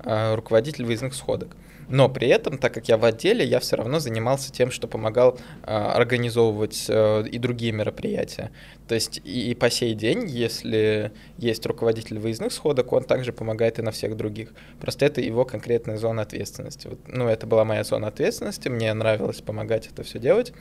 руководитель 0.05 0.85
выездных 0.85 1.15
сходок. 1.15 1.57
Но 1.93 2.09
при 2.09 2.27
этом, 2.29 2.57
так 2.57 2.73
как 2.73 2.89
я 2.89 2.97
в 2.97 3.05
отделе, 3.05 3.45
я 3.45 3.61
все 3.61 3.77
равно 3.77 3.99
занимался 3.99 4.51
тем, 4.51 4.71
что 4.71 4.89
помогал 4.89 5.39
э, 5.63 5.75
организовывать 5.75 6.87
э, 6.89 7.25
и 7.31 7.39
другие 7.39 7.73
мероприятия. 7.73 8.51
То 8.89 8.95
есть 8.95 9.21
и, 9.25 9.51
и 9.51 9.55
по 9.55 9.69
сей 9.69 9.93
день, 9.93 10.27
если 10.27 11.13
есть 11.37 11.67
руководитель 11.67 12.19
выездных 12.19 12.55
сходок, 12.55 12.95
он 12.95 13.05
также 13.05 13.35
помогает 13.35 13.79
и 13.79 13.83
на 13.83 13.91
всех 13.91 14.17
других. 14.17 14.55
Просто 14.81 15.05
это 15.05 15.21
его 15.21 15.45
конкретная 15.45 15.99
зона 15.99 16.23
ответственности. 16.23 16.89
Вот, 16.89 16.99
ну, 17.09 17.29
это 17.29 17.47
была 17.47 17.67
моя 17.67 17.85
зона 17.85 18.09
ответственности, 18.09 18.71
мне 18.71 18.95
нравилось 18.95 19.43
помогать 19.43 19.87
это 19.87 20.03
все 20.03 20.19
делать. 20.19 20.55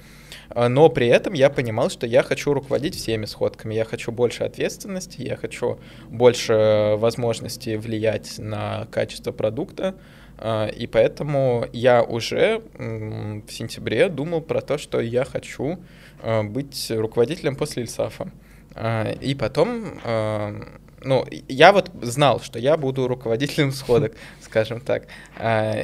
А, 0.49 0.67
но 0.67 0.89
при 0.89 1.07
этом 1.07 1.31
я 1.31 1.49
понимал, 1.49 1.89
что 1.89 2.05
я 2.07 2.23
хочу 2.23 2.53
руководить 2.53 2.95
всеми 2.95 3.23
сходками, 3.23 3.73
я 3.73 3.85
хочу 3.85 4.11
больше 4.11 4.43
ответственности, 4.43 5.21
я 5.21 5.37
хочу 5.37 5.79
больше 6.09 6.95
возможностей 6.97 7.77
влиять 7.77 8.37
на 8.37 8.85
качество 8.91 9.31
продукта, 9.31 9.95
и 10.75 10.87
поэтому 10.87 11.67
я 11.71 12.03
уже 12.03 12.61
в 12.77 13.51
сентябре 13.51 14.09
думал 14.09 14.41
про 14.41 14.61
то, 14.61 14.77
что 14.77 14.99
я 14.99 15.23
хочу 15.23 15.79
а, 16.21 16.43
быть 16.43 16.91
руководителем 16.91 17.55
после 17.55 17.83
Ильсафа. 17.83 18.31
А, 18.73 19.11
и 19.11 19.35
потом, 19.35 19.99
ну, 21.03 21.25
я 21.47 21.73
вот 21.73 21.91
знал, 22.01 22.39
что 22.39 22.59
я 22.59 22.77
буду 22.77 23.07
руководителем 23.07 23.71
сходок, 23.71 24.13
скажем 24.41 24.81
так. 24.81 25.07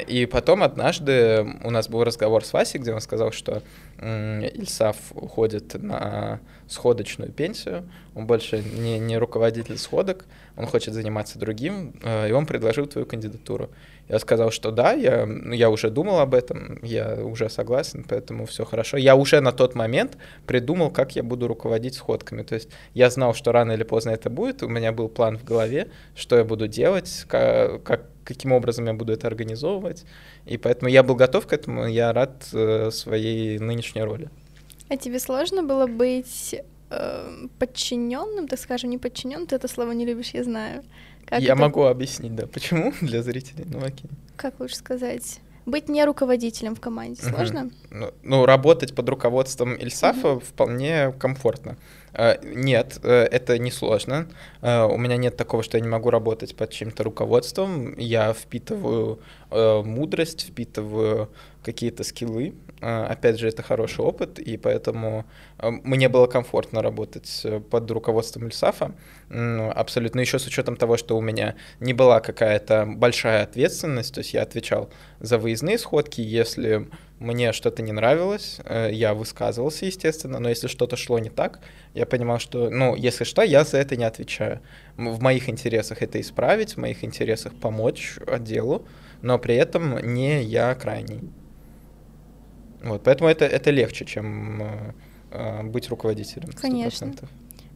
И 0.08 0.28
потом 0.30 0.62
однажды 0.62 1.44
у 1.64 1.70
нас 1.70 1.88
был 1.88 2.04
разговор 2.04 2.44
с 2.44 2.52
Васей, 2.52 2.80
где 2.80 2.92
он 2.92 3.00
сказал, 3.00 3.32
что 3.32 3.62
Ильсаф 4.00 4.96
уходит 5.12 5.74
на 5.82 6.40
сходочную 6.68 7.32
пенсию, 7.32 7.88
он 8.14 8.26
больше 8.26 8.62
не, 8.62 8.98
не 8.98 9.18
руководитель 9.18 9.78
сходок, 9.78 10.26
он 10.56 10.66
хочет 10.66 10.94
заниматься 10.94 11.38
другим, 11.38 11.94
и 12.04 12.30
он 12.30 12.46
предложил 12.46 12.86
твою 12.86 13.06
кандидатуру. 13.06 13.70
Я 14.08 14.18
сказал, 14.18 14.50
что 14.50 14.70
да, 14.70 14.92
я, 14.92 15.28
я 15.52 15.70
уже 15.70 15.90
думал 15.90 16.20
об 16.20 16.34
этом, 16.34 16.78
я 16.82 17.16
уже 17.22 17.50
согласен, 17.50 18.04
поэтому 18.08 18.46
все 18.46 18.64
хорошо. 18.64 18.96
Я 18.96 19.16
уже 19.16 19.40
на 19.40 19.52
тот 19.52 19.74
момент 19.74 20.16
придумал, 20.46 20.90
как 20.90 21.14
я 21.16 21.22
буду 21.22 21.46
руководить 21.46 21.94
сходками. 21.94 22.42
То 22.42 22.54
есть 22.54 22.70
я 22.94 23.10
знал, 23.10 23.34
что 23.34 23.52
рано 23.52 23.72
или 23.72 23.82
поздно 23.84 24.10
это 24.10 24.30
будет, 24.30 24.62
у 24.62 24.68
меня 24.68 24.92
был 24.92 25.08
план 25.08 25.38
в 25.38 25.44
голове, 25.44 25.88
что 26.14 26.36
я 26.36 26.44
буду 26.44 26.68
делать, 26.68 27.24
как 27.28 28.06
каким 28.28 28.52
образом 28.52 28.84
я 28.84 28.92
буду 28.92 29.14
это 29.14 29.26
организовывать. 29.26 30.04
И 30.44 30.58
поэтому 30.58 30.90
я 30.90 31.02
был 31.02 31.14
готов 31.14 31.46
к 31.46 31.52
этому, 31.54 31.86
я 31.86 32.12
рад 32.12 32.46
э, 32.52 32.90
своей 32.90 33.58
нынешней 33.58 34.02
роли. 34.02 34.28
А 34.90 34.98
тебе 34.98 35.18
сложно 35.18 35.62
было 35.62 35.86
быть 35.86 36.54
э, 36.90 37.46
подчиненным, 37.58 38.46
так 38.46 38.58
скажем, 38.58 38.90
не 38.90 38.98
подчиненным, 38.98 39.46
ты 39.46 39.56
это 39.56 39.66
слово 39.66 39.92
не 39.92 40.04
любишь, 40.04 40.34
я 40.34 40.44
знаю. 40.44 40.82
Как 41.28 41.42
Я 41.42 41.52
это... 41.52 41.60
могу 41.60 41.84
объяснить, 41.84 42.34
да. 42.34 42.46
Почему 42.46 42.92
для 43.00 43.22
зрителей? 43.22 43.66
Ну 43.66 43.84
окей. 43.84 44.10
Как 44.36 44.58
лучше 44.60 44.76
сказать? 44.76 45.40
Быть 45.66 45.90
не 45.90 46.02
руководителем 46.06 46.74
в 46.74 46.80
команде 46.80 47.20
сложно? 47.20 47.64
Угу. 47.64 47.72
Ну, 47.90 48.14
ну, 48.22 48.46
работать 48.46 48.94
под 48.94 49.06
руководством 49.10 49.74
Ильсафа 49.74 50.32
угу. 50.32 50.40
вполне 50.40 51.12
комфортно. 51.18 51.76
Uh, 52.14 52.54
нет, 52.54 52.98
uh, 53.02 53.10
это 53.10 53.58
не 53.58 53.70
сложно. 53.70 54.28
Uh, 54.62 54.90
у 54.90 54.96
меня 54.96 55.18
нет 55.18 55.36
такого, 55.36 55.62
что 55.62 55.76
я 55.76 55.82
не 55.82 55.88
могу 55.88 56.08
работать 56.08 56.56
под 56.56 56.70
чьим-то 56.70 57.04
руководством. 57.04 57.98
Я 57.98 58.32
впитываю 58.32 59.20
мудрость, 59.50 60.48
впитываю 60.48 61.28
какие-то 61.62 62.02
скиллы. 62.02 62.54
Опять 62.80 63.38
же, 63.38 63.48
это 63.48 63.62
хороший 63.62 64.04
опыт, 64.04 64.38
и 64.38 64.56
поэтому 64.56 65.24
мне 65.60 66.08
было 66.08 66.26
комфортно 66.26 66.82
работать 66.82 67.46
под 67.70 67.90
руководством 67.90 68.46
Ильсафа. 68.46 68.92
Абсолютно 69.30 70.20
еще 70.20 70.38
с 70.38 70.46
учетом 70.46 70.76
того, 70.76 70.96
что 70.96 71.16
у 71.16 71.20
меня 71.20 71.56
не 71.80 71.92
была 71.92 72.20
какая-то 72.20 72.86
большая 72.86 73.42
ответственность, 73.42 74.14
то 74.14 74.20
есть 74.20 74.34
я 74.34 74.42
отвечал 74.42 74.90
за 75.20 75.38
выездные 75.38 75.78
сходки, 75.78 76.20
если 76.20 76.88
мне 77.18 77.52
что-то 77.52 77.82
не 77.82 77.92
нравилось, 77.92 78.60
э, 78.64 78.90
я 78.92 79.12
высказывался, 79.12 79.86
естественно, 79.86 80.38
но 80.38 80.48
если 80.48 80.68
что-то 80.68 80.96
шло 80.96 81.18
не 81.18 81.30
так, 81.30 81.60
я 81.94 82.06
понимал, 82.06 82.38
что, 82.38 82.70
ну, 82.70 82.94
если 82.94 83.24
что, 83.24 83.42
я 83.42 83.64
за 83.64 83.78
это 83.78 83.96
не 83.96 84.04
отвечаю. 84.04 84.60
В 84.96 85.20
моих 85.20 85.48
интересах 85.48 86.02
это 86.02 86.20
исправить, 86.20 86.74
в 86.74 86.76
моих 86.76 87.02
интересах 87.02 87.54
помочь 87.54 88.18
отделу, 88.26 88.86
но 89.22 89.38
при 89.38 89.56
этом 89.56 89.98
не 90.14 90.42
я 90.42 90.74
крайний. 90.76 91.22
Вот, 92.82 93.02
поэтому 93.02 93.28
это, 93.28 93.44
это 93.44 93.70
легче, 93.70 94.04
чем 94.04 94.62
э, 94.62 94.92
э 95.30 95.62
быть 95.64 95.88
руководителем. 95.88 96.48
100%. 96.48 96.60
Конечно. 96.60 97.12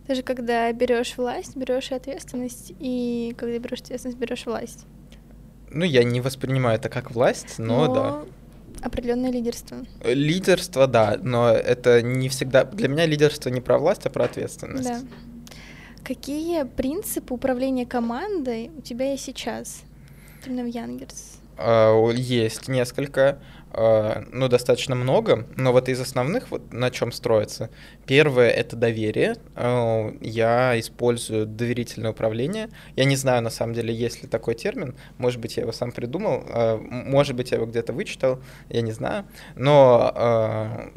Даже 0.08 0.22
когда 0.22 0.72
берешь 0.72 1.16
власть, 1.16 1.56
берешь 1.56 1.92
ответственность, 1.92 2.72
и 2.78 3.34
когда 3.36 3.58
берешь 3.58 3.80
ответственность, 3.80 4.18
берешь 4.18 4.46
власть. 4.46 4.86
Ну, 5.70 5.84
я 5.84 6.04
не 6.04 6.20
воспринимаю 6.20 6.76
это 6.76 6.88
как 6.88 7.12
власть, 7.12 7.58
но, 7.58 7.86
но... 7.86 7.94
да. 7.94 8.24
Определенное 8.82 9.30
лидерство. 9.30 9.78
Лидерство, 10.04 10.86
да, 10.86 11.16
но 11.22 11.50
это 11.50 12.02
не 12.02 12.28
всегда. 12.28 12.64
Для 12.64 12.88
меня 12.88 13.06
лидерство 13.06 13.48
не 13.48 13.60
про 13.60 13.78
власть, 13.78 14.06
а 14.06 14.10
про 14.10 14.24
ответственность. 14.24 14.88
Да. 14.88 15.00
Какие 16.02 16.64
принципы 16.64 17.32
управления 17.32 17.86
командой 17.86 18.72
у 18.76 18.80
тебя 18.80 19.12
есть 19.12 19.24
сейчас? 19.24 19.82
В 20.46 20.66
Янгерс. 20.66 21.38
А, 21.56 22.10
есть 22.10 22.68
несколько. 22.68 23.38
А, 23.74 24.24
ну, 24.30 24.48
достаточно 24.48 24.94
много, 24.94 25.46
но 25.56 25.72
вот 25.72 25.88
из 25.88 26.00
основных, 26.00 26.50
вот 26.50 26.72
на 26.72 26.90
чем 26.90 27.10
строится. 27.10 27.70
Первое— 28.06 28.50
это 28.50 28.76
доверие. 28.76 29.36
А, 29.54 30.14
я 30.20 30.78
использую 30.78 31.46
доверительное 31.46 32.10
управление. 32.10 32.68
Я 32.96 33.04
не 33.04 33.16
знаю, 33.16 33.42
на 33.42 33.50
самом 33.50 33.74
деле, 33.74 33.94
есть 33.94 34.22
ли 34.22 34.28
такой 34.28 34.54
термин. 34.54 34.94
Может 35.18 35.40
быть, 35.40 35.56
я 35.56 35.62
его 35.62 35.72
сам 35.72 35.92
придумал, 35.92 36.42
может 36.80 37.36
быть, 37.36 37.50
я 37.52 37.56
его 37.56 37.66
где-то 37.66 37.92
вычитал, 37.92 38.40
я 38.68 38.82
не 38.82 38.92
знаю. 38.92 39.24
Но 39.56 40.90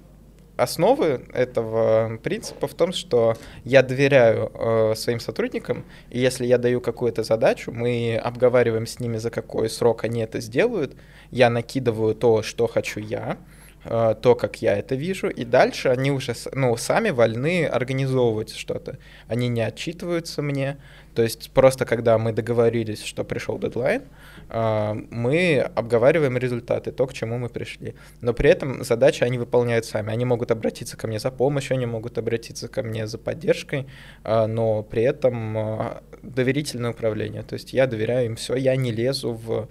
основы 0.58 1.22
этого 1.34 2.18
принципа 2.18 2.68
в 2.68 2.74
том, 2.74 2.94
что 2.94 3.36
я 3.64 3.84
доверяю 3.84 4.52
э, 4.54 4.94
своим 4.96 5.20
сотрудникам, 5.20 5.86
и 6.10 6.20
если 6.20 6.46
я 6.46 6.58
даю 6.58 6.82
какую-то 6.82 7.24
задачу, 7.24 7.72
мы 7.72 8.18
обговариваем 8.18 8.88
с 8.88 9.00
ними, 9.00 9.18
за 9.18 9.30
какой 9.30 9.70
срок 9.70 10.04
они 10.04 10.22
это 10.22 10.40
сделают, 10.40 10.96
я 11.32 11.50
накидываю 11.50 12.16
то, 12.16 12.42
что 12.42 12.68
хочу 12.68 13.00
я, 13.00 13.38
то, 13.86 14.36
как 14.36 14.62
я 14.62 14.76
это 14.78 14.96
вижу, 14.96 15.30
и 15.30 15.46
дальше 15.46 15.90
они 15.90 16.12
уже 16.12 16.34
ну, 16.54 16.76
сами 16.78 17.12
вольны 17.12 17.66
организовывать 17.66 18.56
что-то. 18.56 18.98
Они 19.28 19.48
не 19.48 19.62
отчитываются 19.62 20.42
мне. 20.42 20.78
То 21.16 21.24
есть 21.24 21.52
просто 21.52 21.86
когда 21.86 22.18
мы 22.18 22.34
договорились, 22.34 23.04
что 23.04 23.24
пришел 23.24 23.58
дедлайн, 23.58 24.02
э, 24.50 24.94
мы 25.12 25.60
обговариваем 25.76 26.38
результаты, 26.38 26.92
то, 26.92 27.08
к 27.08 27.14
чему 27.14 27.38
мы 27.38 27.48
пришли. 27.48 27.96
Но 28.22 28.34
при 28.34 28.50
этом 28.50 28.84
задачи 28.84 29.24
они 29.24 29.38
выполняют 29.38 29.86
сами. 29.86 30.12
Они 30.12 30.26
могут 30.26 30.52
обратиться 30.52 30.98
ко 30.98 31.08
мне 31.08 31.20
за 31.20 31.32
помощью, 31.32 31.76
они 31.76 31.86
могут 31.86 32.18
обратиться 32.18 32.68
ко 32.68 32.84
мне 32.84 33.08
за 33.08 33.18
поддержкой, 33.18 33.88
э, 34.26 34.46
но 34.46 34.84
при 34.84 35.04
этом 35.04 36.02
доверительное 36.22 36.92
управление. 36.92 37.44
То 37.44 37.54
есть 37.54 37.74
я 37.74 37.88
доверяю 37.88 38.26
им 38.26 38.36
все, 38.36 38.56
я 38.56 38.76
не 38.76 38.92
лезу 38.92 39.34
в 39.34 39.70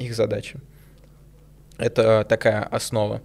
их 0.00 0.14
задачи. 0.16 0.58
Это 1.78 2.24
такая 2.28 2.62
основа. 2.62 3.20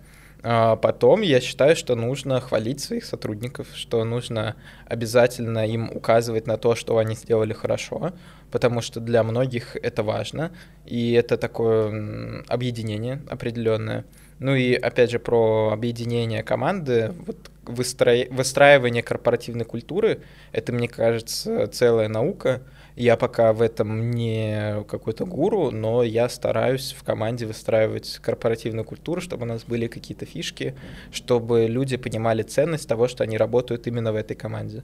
А 0.47 0.75
потом 0.75 1.21
я 1.21 1.41
считаю, 1.41 1.75
что 1.75 1.95
нужно 1.95 2.39
хвалить 2.39 2.79
своих 2.79 3.05
сотрудников, 3.05 3.65
что 3.73 4.03
нужно 4.03 4.55
обязательно 4.85 5.65
им 5.65 5.89
указывать 5.91 6.45
на 6.45 6.57
то, 6.57 6.75
что 6.75 6.99
они 6.99 7.15
сделали 7.15 7.51
хорошо, 7.51 8.13
потому 8.51 8.81
что 8.81 8.99
для 8.99 9.23
многих 9.23 9.75
это 9.75 10.03
важно, 10.03 10.51
и 10.85 11.13
это 11.13 11.37
такое 11.37 12.43
объединение 12.47 13.23
определенное. 13.27 14.05
Ну 14.37 14.53
и 14.53 14.75
опять 14.75 15.09
же 15.09 15.17
про 15.17 15.71
объединение 15.73 16.43
команды, 16.43 17.11
вот 17.25 17.49
выстро... 17.63 18.13
выстраивание 18.29 19.01
корпоративной 19.01 19.65
культуры, 19.65 20.21
это, 20.51 20.71
мне 20.71 20.87
кажется, 20.87 21.65
целая 21.65 22.07
наука, 22.07 22.61
я 22.95 23.17
пока 23.17 23.51
в 23.53 23.61
этом 23.61 24.11
не 24.11 24.83
какой-то 24.87 25.25
гуру, 25.25 25.71
но 25.71 26.03
я 26.03 26.29
стараюсь 26.29 26.95
в 26.97 27.03
команде 27.03 27.45
выстраивать 27.45 28.19
корпоративную 28.21 28.85
культуру, 28.85 29.21
чтобы 29.21 29.43
у 29.43 29.47
нас 29.47 29.63
были 29.63 29.87
какие-то 29.87 30.25
фишки, 30.25 30.75
чтобы 31.11 31.67
люди 31.67 31.97
понимали 31.97 32.41
ценность 32.43 32.87
того, 32.87 33.07
что 33.07 33.23
они 33.23 33.37
работают 33.37 33.87
именно 33.87 34.13
в 34.13 34.15
этой 34.15 34.35
команде. 34.35 34.83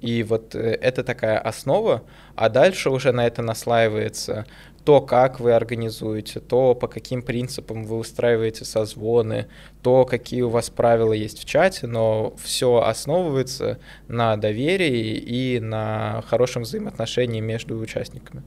И 0.00 0.22
вот 0.22 0.54
э, 0.54 0.78
это 0.80 1.04
такая 1.04 1.38
основа, 1.38 2.02
а 2.34 2.48
дальше 2.48 2.88
уже 2.88 3.12
на 3.12 3.26
это 3.26 3.42
наслаивается 3.42 4.46
то, 4.84 5.00
как 5.00 5.40
вы 5.40 5.52
организуете, 5.52 6.40
то, 6.40 6.74
по 6.74 6.88
каким 6.88 7.22
принципам 7.22 7.84
вы 7.84 7.98
устраиваете 7.98 8.64
созвоны, 8.64 9.46
то, 9.82 10.04
какие 10.04 10.42
у 10.42 10.48
вас 10.48 10.70
правила 10.70 11.12
есть 11.12 11.38
в 11.38 11.44
чате, 11.44 11.86
но 11.86 12.34
все 12.42 12.78
основывается 12.78 13.78
на 14.08 14.36
доверии 14.36 15.16
и 15.16 15.60
на 15.60 16.22
хорошем 16.26 16.62
взаимоотношении 16.62 17.40
между 17.40 17.78
участниками. 17.78 18.42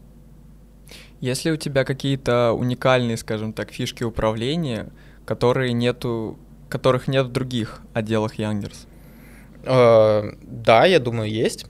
Если 1.22 1.52
у 1.52 1.56
тебя 1.56 1.86
какие-то 1.86 2.52
уникальные, 2.52 3.18
скажем 3.18 3.54
так, 3.54 3.72
фишки 3.72 4.04
управления, 4.04 4.90
которые 5.26 5.72
нету, 5.72 6.38
которых 6.68 7.08
нет 7.08 7.28
в 7.28 7.32
других 7.32 7.82
отделах 7.94 8.36
Янгерс? 8.36 8.88
Э, 9.64 10.32
да, 10.42 10.86
я 10.86 11.00
думаю, 11.00 11.30
есть 11.30 11.68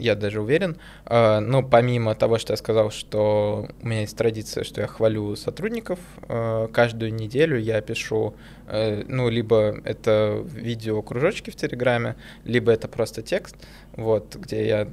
я 0.00 0.14
даже 0.14 0.40
уверен. 0.40 0.76
А, 1.04 1.40
но 1.40 1.62
помимо 1.62 2.14
того, 2.14 2.38
что 2.38 2.52
я 2.52 2.56
сказал, 2.56 2.90
что 2.90 3.68
у 3.82 3.86
меня 3.86 4.00
есть 4.00 4.16
традиция, 4.16 4.64
что 4.64 4.80
я 4.80 4.86
хвалю 4.86 5.36
сотрудников, 5.36 5.98
а, 6.28 6.68
каждую 6.68 7.14
неделю 7.14 7.58
я 7.58 7.80
пишу, 7.80 8.34
э, 8.66 9.04
ну, 9.06 9.28
либо 9.28 9.76
это 9.84 10.42
видео 10.44 11.02
кружочки 11.02 11.50
в 11.50 11.56
Телеграме, 11.56 12.16
либо 12.44 12.72
это 12.72 12.88
просто 12.88 13.22
текст, 13.22 13.56
вот, 13.92 14.36
где 14.36 14.66
я 14.66 14.88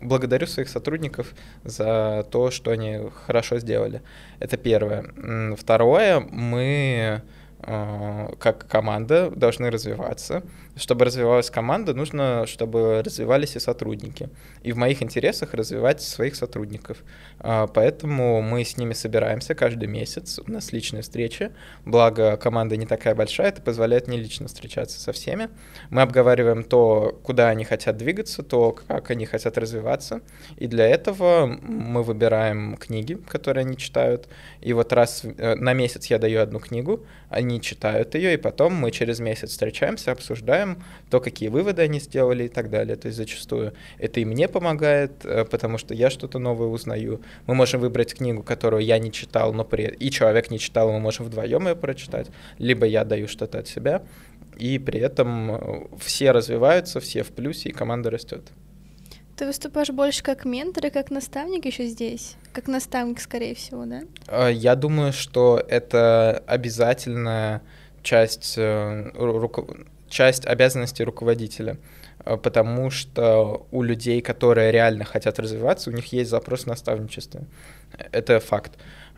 благодарю 0.00 0.46
своих 0.46 0.68
сотрудников 0.68 1.34
за 1.64 2.26
то, 2.30 2.50
что 2.50 2.70
они 2.70 2.98
хорошо 3.26 3.58
сделали. 3.58 4.02
Это 4.38 4.56
первое. 4.56 5.04
Второе, 5.56 6.20
мы 6.20 7.22
как 7.62 8.66
команда 8.68 9.30
должны 9.30 9.70
развиваться. 9.70 10.42
Чтобы 10.76 11.04
развивалась 11.04 11.50
команда, 11.50 11.94
нужно, 11.94 12.46
чтобы 12.46 13.02
развивались 13.04 13.56
и 13.56 13.58
сотрудники. 13.58 14.30
И 14.62 14.72
в 14.72 14.76
моих 14.76 15.02
интересах 15.02 15.52
развивать 15.52 16.00
своих 16.00 16.36
сотрудников. 16.36 16.98
А, 17.38 17.66
поэтому 17.66 18.40
мы 18.40 18.64
с 18.64 18.76
ними 18.76 18.94
собираемся 18.94 19.54
каждый 19.54 19.88
месяц. 19.88 20.38
У 20.38 20.50
нас 20.50 20.72
личные 20.72 21.02
встречи. 21.02 21.50
Благо, 21.84 22.36
команда 22.36 22.76
не 22.76 22.86
такая 22.86 23.14
большая, 23.14 23.48
это 23.48 23.60
позволяет 23.60 24.08
мне 24.08 24.18
лично 24.18 24.46
встречаться 24.48 25.00
со 25.00 25.12
всеми. 25.12 25.50
Мы 25.90 26.02
обговариваем 26.02 26.62
то, 26.62 27.18
куда 27.24 27.48
они 27.48 27.64
хотят 27.64 27.96
двигаться, 27.96 28.42
то, 28.42 28.72
как 28.72 29.10
они 29.10 29.26
хотят 29.26 29.58
развиваться. 29.58 30.22
И 30.56 30.66
для 30.66 30.86
этого 30.86 31.46
мы 31.46 32.02
выбираем 32.02 32.76
книги, 32.76 33.14
которые 33.14 33.62
они 33.62 33.76
читают. 33.76 34.28
И 34.60 34.72
вот 34.72 34.92
раз 34.92 35.24
э, 35.24 35.56
на 35.56 35.72
месяц 35.72 36.06
я 36.06 36.18
даю 36.18 36.40
одну 36.40 36.58
книгу, 36.58 37.04
они 37.28 37.59
читают 37.60 38.14
ее, 38.14 38.34
и 38.34 38.36
потом 38.36 38.74
мы 38.74 38.90
через 38.90 39.20
месяц 39.20 39.50
встречаемся, 39.50 40.12
обсуждаем 40.12 40.82
то, 41.10 41.20
какие 41.20 41.48
выводы 41.48 41.82
они 41.82 42.00
сделали 42.00 42.44
и 42.44 42.48
так 42.48 42.70
далее. 42.70 42.96
То 42.96 43.06
есть 43.06 43.16
зачастую 43.16 43.72
это 43.98 44.20
и 44.20 44.24
мне 44.24 44.48
помогает, 44.48 45.24
э, 45.24 45.44
потому 45.44 45.78
что 45.78 45.94
я 45.94 46.10
что-то 46.10 46.38
новое 46.38 46.68
узнаю. 46.68 47.20
Мы 47.46 47.54
можем 47.54 47.80
выбрать 47.80 48.14
книгу, 48.14 48.42
которую 48.42 48.84
я 48.84 48.98
не 48.98 49.12
читал, 49.12 49.52
но 49.52 49.64
при... 49.64 49.84
и 49.84 50.10
человек 50.10 50.50
не 50.50 50.58
читал, 50.58 50.90
мы 50.92 51.00
можем 51.00 51.26
вдвоем 51.26 51.68
ее 51.68 51.76
прочитать, 51.76 52.28
либо 52.58 52.86
я 52.86 53.04
даю 53.04 53.28
что-то 53.28 53.58
от 53.58 53.68
себя, 53.68 54.02
и 54.58 54.78
при 54.78 55.00
этом 55.00 55.52
э, 55.52 55.86
все 55.98 56.32
развиваются, 56.32 57.00
все 57.00 57.22
в 57.22 57.28
плюсе, 57.28 57.70
и 57.70 57.72
команда 57.72 58.10
растет. 58.10 58.42
Ты 59.40 59.46
выступаешь 59.46 59.88
больше 59.88 60.22
как 60.22 60.44
ментор 60.44 60.84
и 60.84 60.90
как 60.90 61.10
наставник 61.10 61.64
еще 61.64 61.86
здесь? 61.86 62.36
Как 62.52 62.68
наставник, 62.68 63.20
скорее 63.20 63.54
всего, 63.54 63.86
да? 63.86 64.02
А, 64.26 64.48
я 64.48 64.74
думаю, 64.74 65.14
что 65.14 65.64
это 65.66 66.44
обязательная 66.46 67.62
часть, 68.02 68.58
э, 68.58 69.10
руко... 69.14 69.64
часть 70.10 70.44
обязанностей 70.44 71.04
руководителя, 71.04 71.78
а, 72.18 72.36
потому 72.36 72.90
что 72.90 73.66
у 73.70 73.82
людей, 73.82 74.20
которые 74.20 74.72
реально 74.72 75.06
хотят 75.06 75.38
развиваться, 75.38 75.88
у 75.88 75.94
них 75.94 76.12
есть 76.12 76.28
запрос 76.28 76.66
наставничества. 76.66 77.40
Это 78.12 78.40
факт. 78.40 78.72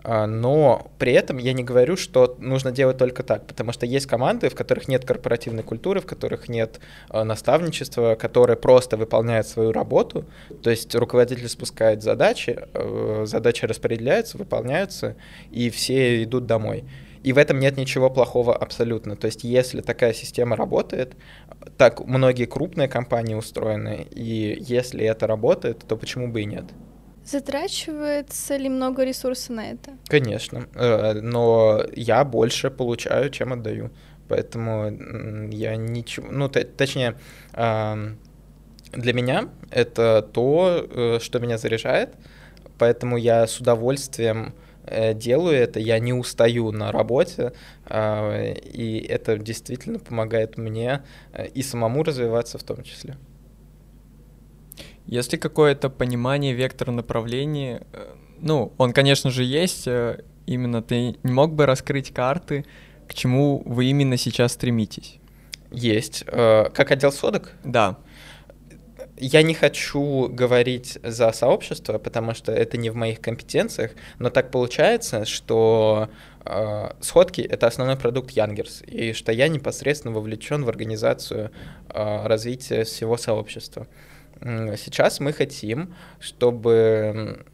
Но 0.04 0.90
при 0.98 1.12
этом 1.12 1.38
я 1.38 1.52
не 1.52 1.62
говорю, 1.62 1.96
что 1.96 2.36
нужно 2.38 2.72
делать 2.72 2.98
только 2.98 3.22
так, 3.22 3.46
потому 3.46 3.72
что 3.72 3.86
есть 3.86 4.06
команды, 4.06 4.48
в 4.48 4.54
которых 4.54 4.88
нет 4.88 5.04
корпоративной 5.04 5.62
культуры, 5.62 6.00
в 6.00 6.06
которых 6.06 6.48
нет 6.48 6.80
а, 7.08 7.24
наставничества, 7.24 8.16
которые 8.16 8.56
просто 8.56 8.96
выполняют 8.96 9.46
свою 9.46 9.72
работу, 9.72 10.24
то 10.62 10.70
есть 10.70 10.94
руководитель 10.94 11.48
спускает 11.48 12.02
задачи, 12.02 12.58
а, 12.74 13.24
задачи 13.26 13.64
распределяются, 13.64 14.38
выполняются, 14.38 15.16
и 15.50 15.70
все 15.70 16.22
идут 16.24 16.46
домой. 16.46 16.84
И 17.22 17.32
в 17.32 17.38
этом 17.38 17.60
нет 17.60 17.76
ничего 17.76 18.10
плохого 18.10 18.56
абсолютно. 18.56 19.14
То 19.14 19.26
есть 19.26 19.44
если 19.44 19.80
такая 19.80 20.12
система 20.12 20.56
работает, 20.56 21.14
так 21.76 22.04
многие 22.04 22.46
крупные 22.46 22.88
компании 22.88 23.34
устроены, 23.34 24.08
и 24.10 24.56
если 24.60 25.04
это 25.04 25.28
работает, 25.28 25.84
то 25.86 25.96
почему 25.96 26.28
бы 26.28 26.42
и 26.42 26.46
нет? 26.46 26.64
Затрачивается 27.24 28.56
ли 28.56 28.68
много 28.68 29.04
ресурсов 29.04 29.50
на 29.50 29.70
это? 29.70 29.92
Конечно, 30.08 30.66
э, 30.74 31.20
но 31.20 31.84
я 31.94 32.24
больше 32.24 32.70
получаю, 32.70 33.30
чем 33.30 33.52
отдаю. 33.52 33.90
Поэтому 34.28 34.90
я 35.50 35.76
ничего, 35.76 36.28
ну, 36.30 36.48
точнее, 36.48 37.18
для 37.52 39.12
меня 39.12 39.48
это 39.70 40.22
то, 40.32 40.86
э, 40.88 41.18
что 41.20 41.38
меня 41.38 41.58
заряжает, 41.58 42.14
поэтому 42.78 43.18
я 43.18 43.46
с 43.46 43.60
удовольствием 43.60 44.54
э, 44.84 45.12
делаю 45.14 45.56
это, 45.56 45.80
я 45.80 45.98
не 45.98 46.12
устаю 46.12 46.72
на 46.72 46.92
работе, 46.92 47.52
и 47.88 49.06
это 49.08 49.38
действительно 49.38 49.98
помогает 49.98 50.56
мне 50.56 51.02
и 51.54 51.62
самому 51.62 52.02
развиваться 52.02 52.58
в 52.58 52.62
том 52.62 52.82
числе. 52.82 53.16
Если 55.06 55.36
какое-то 55.36 55.90
понимание 55.90 56.52
вектора 56.52 56.90
направления, 56.90 57.86
э, 57.92 58.14
ну, 58.40 58.72
он, 58.78 58.92
конечно 58.92 59.30
же, 59.30 59.44
есть, 59.44 59.86
э, 59.86 60.24
именно 60.46 60.82
ты 60.82 61.16
не 61.22 61.32
мог 61.32 61.54
бы 61.54 61.66
раскрыть 61.66 62.12
карты, 62.12 62.64
к 63.08 63.14
чему 63.14 63.62
вы 63.66 63.86
именно 63.86 64.16
сейчас 64.16 64.52
стремитесь? 64.52 65.18
Есть. 65.70 66.24
Э, 66.26 66.70
как 66.72 66.90
отдел 66.90 67.12
содок? 67.12 67.52
Да. 67.64 67.98
Я 69.18 69.42
не 69.42 69.54
хочу 69.54 70.28
говорить 70.28 70.98
за 71.02 71.32
сообщество, 71.32 71.98
потому 71.98 72.34
что 72.34 72.52
это 72.52 72.76
не 72.76 72.90
в 72.90 72.96
моих 72.96 73.20
компетенциях, 73.20 73.92
но 74.18 74.30
так 74.30 74.50
получается, 74.50 75.24
что 75.24 76.08
э, 76.44 76.90
сходки— 77.00 77.40
это 77.50 77.66
основной 77.66 77.96
продукт 77.96 78.30
Янгерс, 78.30 78.82
и 78.86 79.12
что 79.12 79.30
я 79.32 79.48
непосредственно 79.48 80.14
вовлечен 80.14 80.64
в 80.64 80.68
организацию 80.68 81.50
э, 81.88 82.26
развития 82.26 82.84
всего 82.84 83.16
сообщества. 83.16 83.86
Сейчас 84.42 85.20
мы 85.20 85.32
хотим, 85.32 85.94
чтобы 86.18 87.44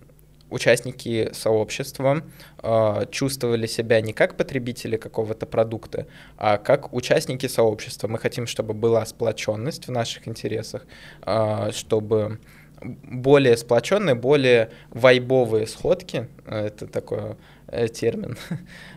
участники 0.50 1.30
сообщества 1.32 2.22
э, 2.62 3.06
чувствовали 3.10 3.66
себя 3.66 4.00
не 4.00 4.12
как 4.12 4.36
потребители 4.36 4.96
какого-то 4.96 5.46
продукта, 5.46 6.06
а 6.36 6.58
как 6.58 6.92
участники 6.92 7.46
сообщества. 7.46 8.08
Мы 8.08 8.18
хотим, 8.18 8.46
чтобы 8.46 8.74
была 8.74 9.04
сплоченность 9.04 9.88
в 9.88 9.90
наших 9.90 10.26
интересах, 10.26 10.86
э, 11.26 11.70
чтобы 11.72 12.38
более 12.80 13.56
сплоченные, 13.56 14.14
более 14.14 14.70
вайбовые 14.90 15.66
сходки, 15.66 16.28
это 16.46 16.86
такое 16.86 17.32
э, 17.32 17.34
термин. 17.92 18.36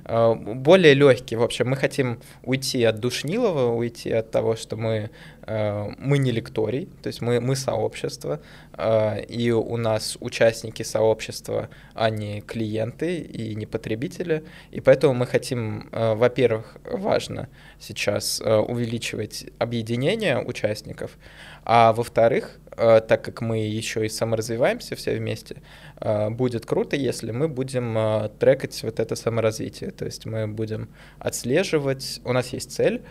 Э, 0.06 0.34
более 0.56 0.94
легкий, 0.94 1.36
в 1.36 1.44
общем, 1.44 1.70
мы 1.70 1.76
хотим 1.76 2.20
уйти 2.44 2.84
от 2.84 3.00
душнилого, 3.00 3.76
уйти 3.76 4.12
от 4.12 4.32
того, 4.32 4.56
что 4.56 4.76
мы, 4.76 5.10
э, 5.44 5.92
мы 5.98 6.18
не 6.18 6.32
лекторий, 6.32 6.90
то 7.02 7.08
есть 7.08 7.22
мы, 7.22 7.40
мы 7.40 7.56
сообщество, 7.56 8.40
э, 8.74 9.24
и 9.26 9.52
у 9.52 9.78
нас 9.78 10.18
участники 10.20 10.84
сообщества, 10.84 11.70
а 11.94 12.10
не 12.10 12.42
клиенты 12.42 13.18
и 13.18 13.56
не 13.56 13.66
потребители, 13.66 14.44
и 14.72 14.82
поэтому 14.82 15.14
мы 15.14 15.26
хотим, 15.26 15.90
э, 15.92 16.14
во-первых, 16.14 16.78
важно 16.86 17.50
сейчас 17.80 18.42
э, 18.42 18.56
увеличивать 18.56 19.46
объединение 19.60 20.40
участников, 20.40 21.18
а 21.64 21.94
во-вторых, 21.94 22.60
э, 22.78 23.02
так 23.08 23.24
как 23.24 23.42
мы 23.42 23.60
еще 23.60 24.06
и 24.06 24.10
саморазвиваемся 24.10 24.96
все 24.96 25.16
вместе, 25.16 25.56
э, 25.56 25.90
будет 26.30 26.66
круто, 26.66 26.96
если 26.96 27.32
мы 27.32 27.48
будем 27.48 27.98
э, 27.98 28.30
трекать 28.40 28.82
вот 28.84 29.00
это 29.00 29.16
саморазвитие. 29.16 29.92
То 29.92 30.06
есть 30.06 30.26
мы 30.26 30.48
будем 30.48 30.90
отслеживать, 31.20 32.22
у 32.26 32.34
нас 32.34 32.50
есть 32.54 32.72
цель, 32.72 33.04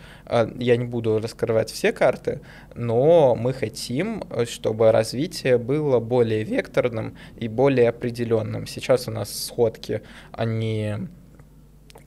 я 0.57 0.77
не 0.77 0.85
буду 0.85 1.19
раскрывать 1.19 1.71
все 1.71 1.93
карты, 1.93 2.41
но 2.75 3.35
мы 3.35 3.53
хотим, 3.53 4.23
чтобы 4.45 4.91
развитие 4.91 5.57
было 5.57 5.99
более 5.99 6.43
векторным 6.43 7.15
и 7.37 7.47
более 7.47 7.89
определенным. 7.89 8.67
Сейчас 8.67 9.07
у 9.07 9.11
нас 9.11 9.45
сходки, 9.45 10.01
они 10.31 10.95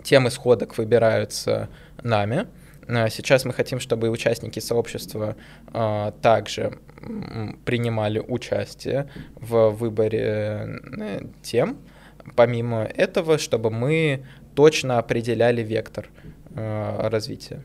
темы 0.03 0.31
сходок 0.31 0.77
выбираются 0.77 1.69
нами, 2.03 2.47
Э, 2.47 2.64
сейчас 2.87 3.45
мы 3.45 3.53
хотим, 3.53 3.81
чтобы 3.81 4.11
участники 4.11 4.61
сообщества 4.61 5.37
э, 5.73 6.13
также 6.23 6.79
принимали 7.65 8.19
участие 8.19 9.11
в 9.37 9.71
выборе 9.71 10.81
э, 10.99 11.21
тем. 11.43 11.79
Помимо 12.37 12.85
этого, 12.85 13.39
чтобы 13.39 13.71
мы 13.71 14.25
точно 14.55 14.99
определяли 14.99 15.63
вектор 15.63 16.09
развития. 16.55 17.63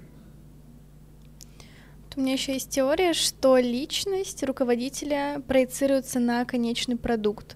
У 2.15 2.21
меня 2.21 2.33
еще 2.33 2.53
есть 2.53 2.69
теория, 2.69 3.13
что 3.13 3.57
личность 3.57 4.43
руководителя 4.43 5.41
проецируется 5.47 6.19
на 6.19 6.43
конечный 6.43 6.97
продукт. 6.97 7.55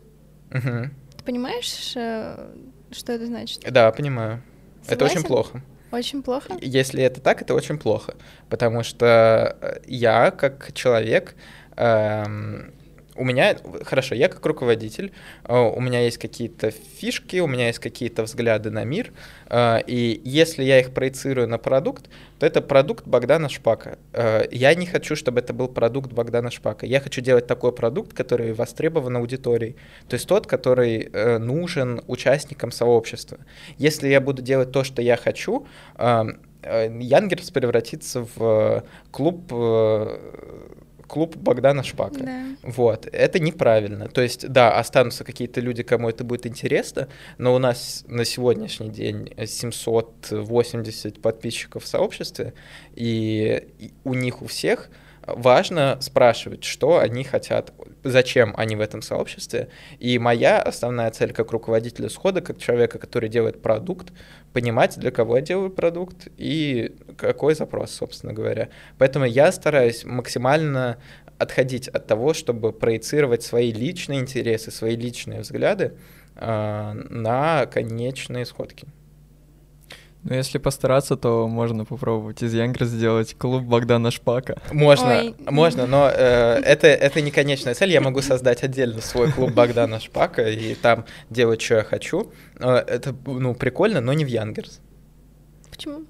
Угу. 0.52 0.90
Ты 1.18 1.24
понимаешь, 1.26 1.90
что 1.92 3.12
это 3.12 3.26
значит? 3.26 3.62
Да, 3.70 3.92
понимаю. 3.92 4.42
Согласен? 4.84 4.94
Это 4.94 5.06
очень 5.06 5.28
плохо. 5.28 5.62
Очень 5.94 6.24
плохо? 6.24 6.58
Если 6.60 7.04
это 7.04 7.22
так, 7.22 7.44
это 7.44 7.54
очень 7.54 7.78
плохо, 7.78 8.16
потому 8.50 8.82
что 8.82 9.56
э, 9.62 9.80
я, 9.86 10.32
как 10.32 10.74
человек, 10.74 11.36
эм, 11.78 12.74
у 13.16 13.24
меня, 13.24 13.56
хорошо, 13.84 14.16
я 14.16 14.28
как 14.28 14.46
руководитель, 14.46 15.12
э, 15.46 15.56
у 15.56 15.80
меня 15.80 16.02
есть 16.02 16.18
какие-то 16.18 16.72
фишки, 16.72 17.38
у 17.38 17.48
меня 17.48 17.68
есть 17.68 17.80
какие-то 17.80 18.24
взгляды 18.24 18.72
на 18.72 18.84
мир, 18.84 19.14
э, 19.50 19.82
и 19.86 20.22
если 20.24 20.64
я 20.64 20.80
их 20.80 20.94
проецирую 20.94 21.48
на 21.48 21.58
продукт, 21.58 22.10
то 22.40 22.46
это 22.46 22.62
продукт 22.62 23.06
Богдана 23.06 23.50
Шпака. 23.50 24.00
Э, 24.14 24.46
я 24.52 24.74
не 24.74 24.86
хочу, 24.86 25.16
чтобы 25.16 25.42
это 25.42 25.54
был 25.54 25.68
продукт 25.68 26.12
Богдана 26.12 26.50
Шпака. 26.50 26.86
Я 26.86 27.00
хочу 27.00 27.22
делать 27.22 27.46
такой 27.46 27.72
продукт, 27.72 28.14
который 28.14 28.54
востребован 28.54 29.18
аудиторией, 29.18 29.76
то 30.08 30.16
есть 30.16 30.28
тот, 30.28 30.48
который 30.48 31.10
нужен 31.40 32.02
участникам 32.08 32.72
сообщества. 32.72 33.38
Если 33.78 34.08
я 34.08 34.22
буду 34.22 34.42
делать 34.42 34.72
то, 34.72 34.84
что 34.84 35.02
я 35.02 35.18
хочу, 35.18 35.68
Янгерс 35.98 37.52
превратится 37.52 38.26
в 38.36 38.84
клуб 39.12 39.52
клуб 41.14 41.36
Богдана 41.36 41.84
Шпака. 41.84 42.24
Да. 42.24 42.44
Вот, 42.64 43.08
это 43.12 43.38
неправильно. 43.38 44.08
То 44.08 44.24
есть, 44.24 44.50
да, 44.50 44.80
останутся 44.80 45.24
какие-то 45.24 45.62
люди, 45.62 45.84
кому 45.84 46.10
это 46.10 46.24
будет 46.24 46.48
интересно, 46.48 47.08
но 47.38 47.54
у 47.54 47.60
нас 47.60 48.04
на 48.08 48.26
сегодняшний 48.26 48.90
день 48.90 49.32
780 49.38 51.22
подписчиков 51.22 51.84
в 51.84 51.88
сообществе, 51.88 52.56
и 52.96 53.68
у 54.04 54.16
них 54.16 54.42
у 54.42 54.48
всех 54.48 54.90
важно 55.28 56.00
спрашивать, 56.02 56.64
что 56.64 56.98
они 56.98 57.24
хотят, 57.24 57.72
зачем 58.04 58.54
они 58.58 58.76
в 58.76 58.82
этом 58.82 59.02
сообществе. 59.02 59.70
И 60.00 60.20
моя 60.20 60.62
основная 60.62 61.10
цель 61.12 61.34
как 61.34 61.52
руководителя 61.52 62.10
схода, 62.10 62.42
как 62.42 62.58
человека, 62.58 63.00
который 63.00 63.30
делает 63.30 63.62
продукт, 63.62 64.12
понимать, 64.52 64.98
для 65.00 65.12
кого 65.12 65.38
я 65.38 65.42
делаю 65.42 65.70
продукт 65.70 66.28
и 66.38 66.96
какой 67.18 67.56
запрос, 67.56 67.92
собственно 67.92 68.34
говоря. 68.34 68.70
Поэтому 68.98 69.26
я 69.26 69.52
стараюсь 69.52 70.06
максимально 70.06 70.98
отходить 71.38 71.88
от 71.88 72.08
того, 72.08 72.34
чтобы 72.34 72.72
проецировать 72.72 73.44
свои 73.44 73.72
личные 73.72 74.20
интересы, 74.20 74.72
свои 74.72 74.96
личные 74.96 75.42
взгляды 75.42 75.94
э, 76.36 76.94
на 77.10 77.66
конечные 77.66 78.46
сходки. 78.46 78.88
Ну, 80.24 80.34
если 80.34 80.58
постараться, 80.58 81.18
то 81.18 81.48
можно 81.50 81.84
попробовать 81.84 82.42
из 82.44 82.54
Янгер 82.54 82.86
сделать 82.86 83.36
клуб 83.38 83.64
Богдана 83.64 84.10
Шпака. 84.10 84.62
Можно, 84.72 85.20
Ой. 85.20 85.36
можно, 85.50 85.86
но 85.86 86.10
э, 86.10 86.62
это, 86.64 86.88
это 86.88 87.20
не 87.20 87.30
конечная 87.30 87.74
цель. 87.74 87.92
Я 87.92 88.00
могу 88.00 88.22
создать 88.22 88.64
отдельно 88.64 89.02
свой 89.02 89.32
клуб 89.32 89.52
Богдана 89.52 90.00
Шпака 90.00 90.50
и 90.50 90.76
там 90.76 91.06
делать, 91.30 91.62
что 91.62 91.76
я 91.76 91.84
хочу. 91.84 92.32
Это, 92.58 93.14
ну, 93.26 93.54
прикольно, 93.54 94.00
но 94.00 94.14
не 94.14 94.24
в 94.24 94.30
Янгерс. 94.30 94.80
Почему? 95.70 96.06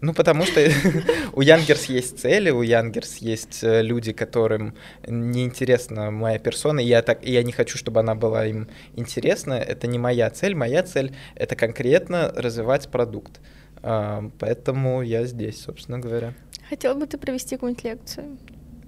Ну, 0.00 0.12
потому 0.12 0.44
что 0.44 0.60
у 1.32 1.40
Янгерс 1.40 1.86
есть 1.86 2.18
цели, 2.18 2.50
у 2.50 2.62
Янгерс 2.62 3.16
есть 3.16 3.64
э, 3.64 3.82
люди, 3.82 4.12
которым 4.12 4.74
неинтересна 5.06 6.10
моя 6.10 6.38
персона, 6.38 6.80
и 6.80 6.84
я, 6.84 7.02
так, 7.02 7.24
и 7.24 7.32
я 7.32 7.42
не 7.42 7.52
хочу, 7.52 7.78
чтобы 7.78 8.00
она 8.00 8.14
была 8.14 8.46
им 8.46 8.68
интересна. 8.94 9.54
Это 9.54 9.86
не 9.86 9.98
моя 9.98 10.30
цель. 10.30 10.54
Моя 10.54 10.82
цель— 10.82 11.14
это 11.34 11.56
конкретно 11.56 12.32
развивать 12.36 12.88
продукт. 12.88 13.40
А, 13.82 14.30
поэтому 14.38 15.02
я 15.02 15.24
здесь, 15.24 15.62
собственно 15.62 15.98
говоря. 15.98 16.34
Хотел 16.68 16.94
бы 16.94 17.06
ты 17.06 17.18
провести 17.18 17.56
какую-нибудь 17.56 17.84
лекцию? 17.84 18.38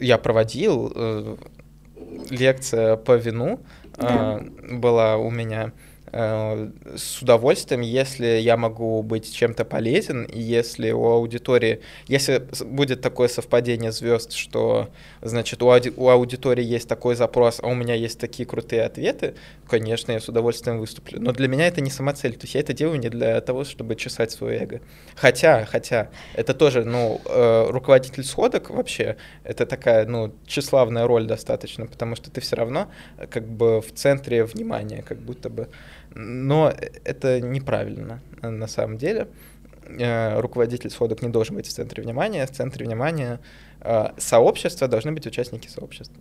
Я 0.00 0.18
проводил. 0.18 0.92
Э, 0.94 1.36
лекция 2.30 2.96
по 2.96 3.16
вину 3.16 3.60
да. 3.96 4.40
была 4.70 5.16
у 5.16 5.30
меня. 5.30 5.72
Э, 6.12 6.70
с 6.96 7.22
удовольствием, 7.22 7.80
если 7.82 8.26
я 8.26 8.56
могу 8.56 9.02
быть 9.02 9.34
чем-то 9.34 9.64
полезен, 9.64 10.24
и 10.24 10.40
если 10.40 10.90
у 10.90 11.04
аудитории, 11.04 11.80
если 12.06 12.46
будет 12.64 13.00
такое 13.00 13.28
совпадение 13.28 13.92
звезд, 13.92 14.32
что, 14.32 14.88
значит, 15.22 15.62
у, 15.62 15.70
ауди, 15.70 15.92
у 15.96 16.08
аудитории 16.08 16.64
есть 16.64 16.88
такой 16.88 17.14
запрос, 17.14 17.60
а 17.62 17.68
у 17.68 17.74
меня 17.74 17.94
есть 17.94 18.18
такие 18.18 18.46
крутые 18.46 18.84
ответы, 18.84 19.34
конечно, 19.68 20.12
я 20.12 20.20
с 20.20 20.28
удовольствием 20.28 20.78
выступлю. 20.78 21.20
Но 21.20 21.32
для 21.32 21.48
меня 21.48 21.66
это 21.66 21.80
не 21.80 21.90
самоцель, 21.90 22.34
то 22.34 22.44
есть 22.44 22.54
я 22.54 22.60
это 22.60 22.72
делаю 22.72 22.98
не 22.98 23.08
для 23.10 23.40
того, 23.40 23.64
чтобы 23.64 23.96
чесать 23.96 24.30
свое 24.30 24.60
эго. 24.60 24.80
Хотя, 25.14 25.64
хотя, 25.66 26.08
это 26.34 26.54
тоже, 26.54 26.84
ну, 26.84 27.20
э, 27.24 27.66
руководитель 27.68 28.24
сходок 28.24 28.70
вообще, 28.70 29.16
это 29.44 29.66
такая, 29.66 30.06
ну, 30.06 30.32
тщеславная 30.46 31.06
роль 31.06 31.26
достаточно, 31.26 31.86
потому 31.86 32.16
что 32.16 32.30
ты 32.30 32.40
все 32.40 32.56
равно 32.56 32.90
э, 33.18 33.26
как 33.26 33.46
бы 33.46 33.80
в 33.80 33.92
центре 33.92 34.44
внимания, 34.44 35.02
как 35.02 35.18
будто 35.18 35.50
бы. 35.50 35.68
Но 36.20 36.74
это 37.04 37.40
неправильно 37.40 38.20
на 38.42 38.66
самом 38.66 38.98
деле. 38.98 39.28
Э, 39.84 40.40
руководитель 40.40 40.90
сходок 40.90 41.22
не 41.22 41.28
должен 41.28 41.54
быть 41.54 41.68
в 41.68 41.72
центре 41.72 42.02
внимания. 42.02 42.44
В 42.44 42.50
центре 42.50 42.84
внимания 42.84 43.38
э, 43.80 44.08
сообщества 44.16 44.88
должны 44.88 45.12
быть 45.12 45.28
участники 45.28 45.68
сообщества. 45.68 46.16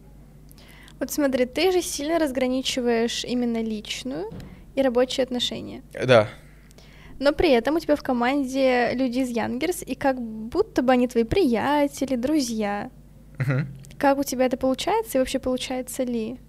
Вот 1.00 1.10
смотри, 1.10 1.46
ты 1.46 1.72
же 1.72 1.82
сильно 1.82 2.20
разграничиваешь 2.20 3.26
именно 3.26 3.60
личную 3.64 4.30
и 4.76 4.84
рабочие 4.84 5.24
отношения. 5.24 5.82
Да. 5.94 6.30
Но 7.18 7.34
при 7.34 7.52
этом 7.52 7.78
у 7.78 7.80
тебя 7.80 7.96
в 7.96 8.04
команде 8.04 8.92
люди 8.94 9.20
из 9.20 9.30
Янгерс, 9.30 9.82
и 9.82 9.96
как 9.96 10.22
будто 10.22 10.84
бы 10.84 10.94
они 10.94 11.08
твои 11.08 11.24
приятели, 11.24 12.16
друзья. 12.16 12.92
Угу. 13.40 13.98
Как 13.98 14.20
у 14.20 14.24
тебя 14.24 14.46
это 14.46 14.58
получается 14.58 15.18
и 15.18 15.20
вообще 15.20 15.40
получается 15.40 16.04
ли? 16.04 16.40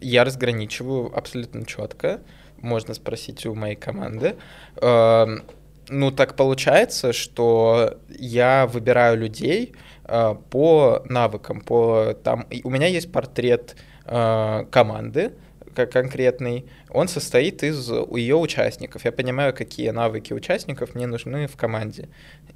Я 0.00 0.24
разграничиваю 0.24 1.14
абсолютно 1.14 1.66
четко 1.66 2.22
можно 2.60 2.94
спросить 2.94 3.46
у 3.46 3.54
моей 3.54 3.76
команды. 3.76 4.36
Эм, 4.80 5.42
ну, 5.88 6.10
так 6.10 6.36
получается, 6.36 7.12
что 7.12 7.98
я 8.08 8.66
выбираю 8.66 9.18
людей 9.18 9.74
э, 10.04 10.34
по 10.50 11.02
навыкам, 11.06 11.60
по 11.60 12.14
там. 12.22 12.46
У 12.64 12.70
меня 12.70 12.86
есть 12.86 13.10
портрет 13.10 13.76
э, 14.06 14.64
команды, 14.70 15.32
конкретный, 15.74 16.66
он 16.90 17.08
состоит 17.08 17.62
из 17.62 17.90
ее 17.90 18.36
участников. 18.36 19.04
Я 19.04 19.12
понимаю, 19.12 19.54
какие 19.54 19.90
навыки 19.90 20.32
участников 20.32 20.94
мне 20.94 21.06
нужны 21.06 21.46
в 21.46 21.56
команде. 21.56 22.08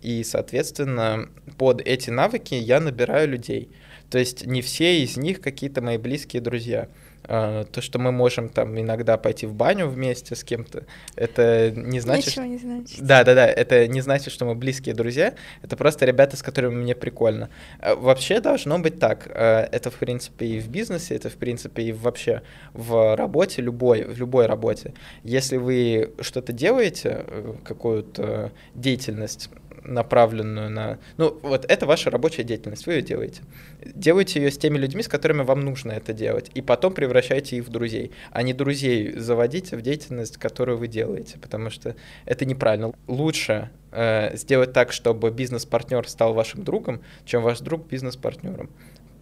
И, 0.02 0.22
соответственно, 0.24 1.28
под 1.56 1.80
эти 1.80 2.10
навыки 2.10 2.54
я 2.54 2.80
набираю 2.80 3.28
людей. 3.28 3.70
То 4.10 4.18
есть 4.18 4.46
не 4.46 4.62
все 4.62 5.02
из 5.02 5.16
них 5.16 5.40
какие-то 5.40 5.82
мои 5.82 5.98
близкие 5.98 6.42
друзья. 6.42 6.88
А, 7.26 7.64
то, 7.64 7.80
что 7.80 7.98
мы 7.98 8.12
можем 8.12 8.48
там 8.48 8.78
иногда 8.78 9.16
пойти 9.16 9.46
в 9.46 9.54
баню 9.54 9.88
вместе 9.88 10.34
с 10.34 10.44
кем-то, 10.44 10.84
это 11.16 11.70
не 11.70 12.00
значит... 12.00 12.26
Ничего 12.26 12.44
не 12.44 12.58
значит. 12.58 13.00
Да, 13.00 13.24
да, 13.24 13.34
да, 13.34 13.46
это 13.46 13.86
не 13.86 14.02
значит, 14.02 14.32
что 14.32 14.44
мы 14.44 14.54
близкие 14.54 14.94
друзья, 14.94 15.34
это 15.62 15.76
просто 15.76 16.04
ребята, 16.04 16.36
с 16.36 16.42
которыми 16.42 16.74
мне 16.74 16.94
прикольно. 16.94 17.48
А, 17.80 17.94
вообще 17.96 18.40
должно 18.40 18.78
быть 18.78 18.98
так. 18.98 19.28
А, 19.30 19.66
это, 19.72 19.90
в 19.90 19.94
принципе, 19.94 20.46
и 20.46 20.60
в 20.60 20.68
бизнесе, 20.68 21.14
это, 21.14 21.30
в 21.30 21.36
принципе, 21.36 21.84
и 21.84 21.92
вообще 21.92 22.42
в 22.74 23.16
работе, 23.16 23.62
любой, 23.62 24.04
в 24.04 24.18
любой 24.18 24.46
работе. 24.46 24.92
Если 25.22 25.56
вы 25.56 26.12
что-то 26.20 26.52
делаете, 26.52 27.24
э, 27.26 27.54
какую-то 27.64 28.52
деятельность, 28.74 29.48
направленную 29.84 30.70
на... 30.70 30.98
Ну, 31.16 31.38
вот 31.42 31.64
это 31.68 31.86
ваша 31.86 32.10
рабочая 32.10 32.42
деятельность, 32.42 32.86
вы 32.86 32.94
ее 32.94 33.02
делаете. 33.02 33.42
Делайте 33.84 34.40
ее 34.40 34.50
с 34.50 34.58
теми 34.58 34.78
людьми, 34.78 35.02
с 35.02 35.08
которыми 35.08 35.42
вам 35.42 35.60
нужно 35.60 35.92
это 35.92 36.12
делать, 36.12 36.50
и 36.54 36.62
потом 36.62 36.92
превращайте 36.92 37.56
их 37.56 37.66
в 37.66 37.70
друзей, 37.70 38.12
а 38.30 38.42
не 38.42 38.52
друзей 38.52 39.12
заводите 39.18 39.76
в 39.76 39.82
деятельность, 39.82 40.36
которую 40.36 40.78
вы 40.78 40.88
делаете, 40.88 41.38
потому 41.38 41.70
что 41.70 41.96
это 42.24 42.44
неправильно. 42.44 42.92
Лучше 43.06 43.70
э, 43.92 44.36
сделать 44.36 44.72
так, 44.72 44.92
чтобы 44.92 45.30
бизнес-партнер 45.30 46.08
стал 46.08 46.34
вашим 46.34 46.64
другом, 46.64 47.02
чем 47.24 47.42
ваш 47.42 47.60
друг 47.60 47.86
бизнес-партнером 47.86 48.70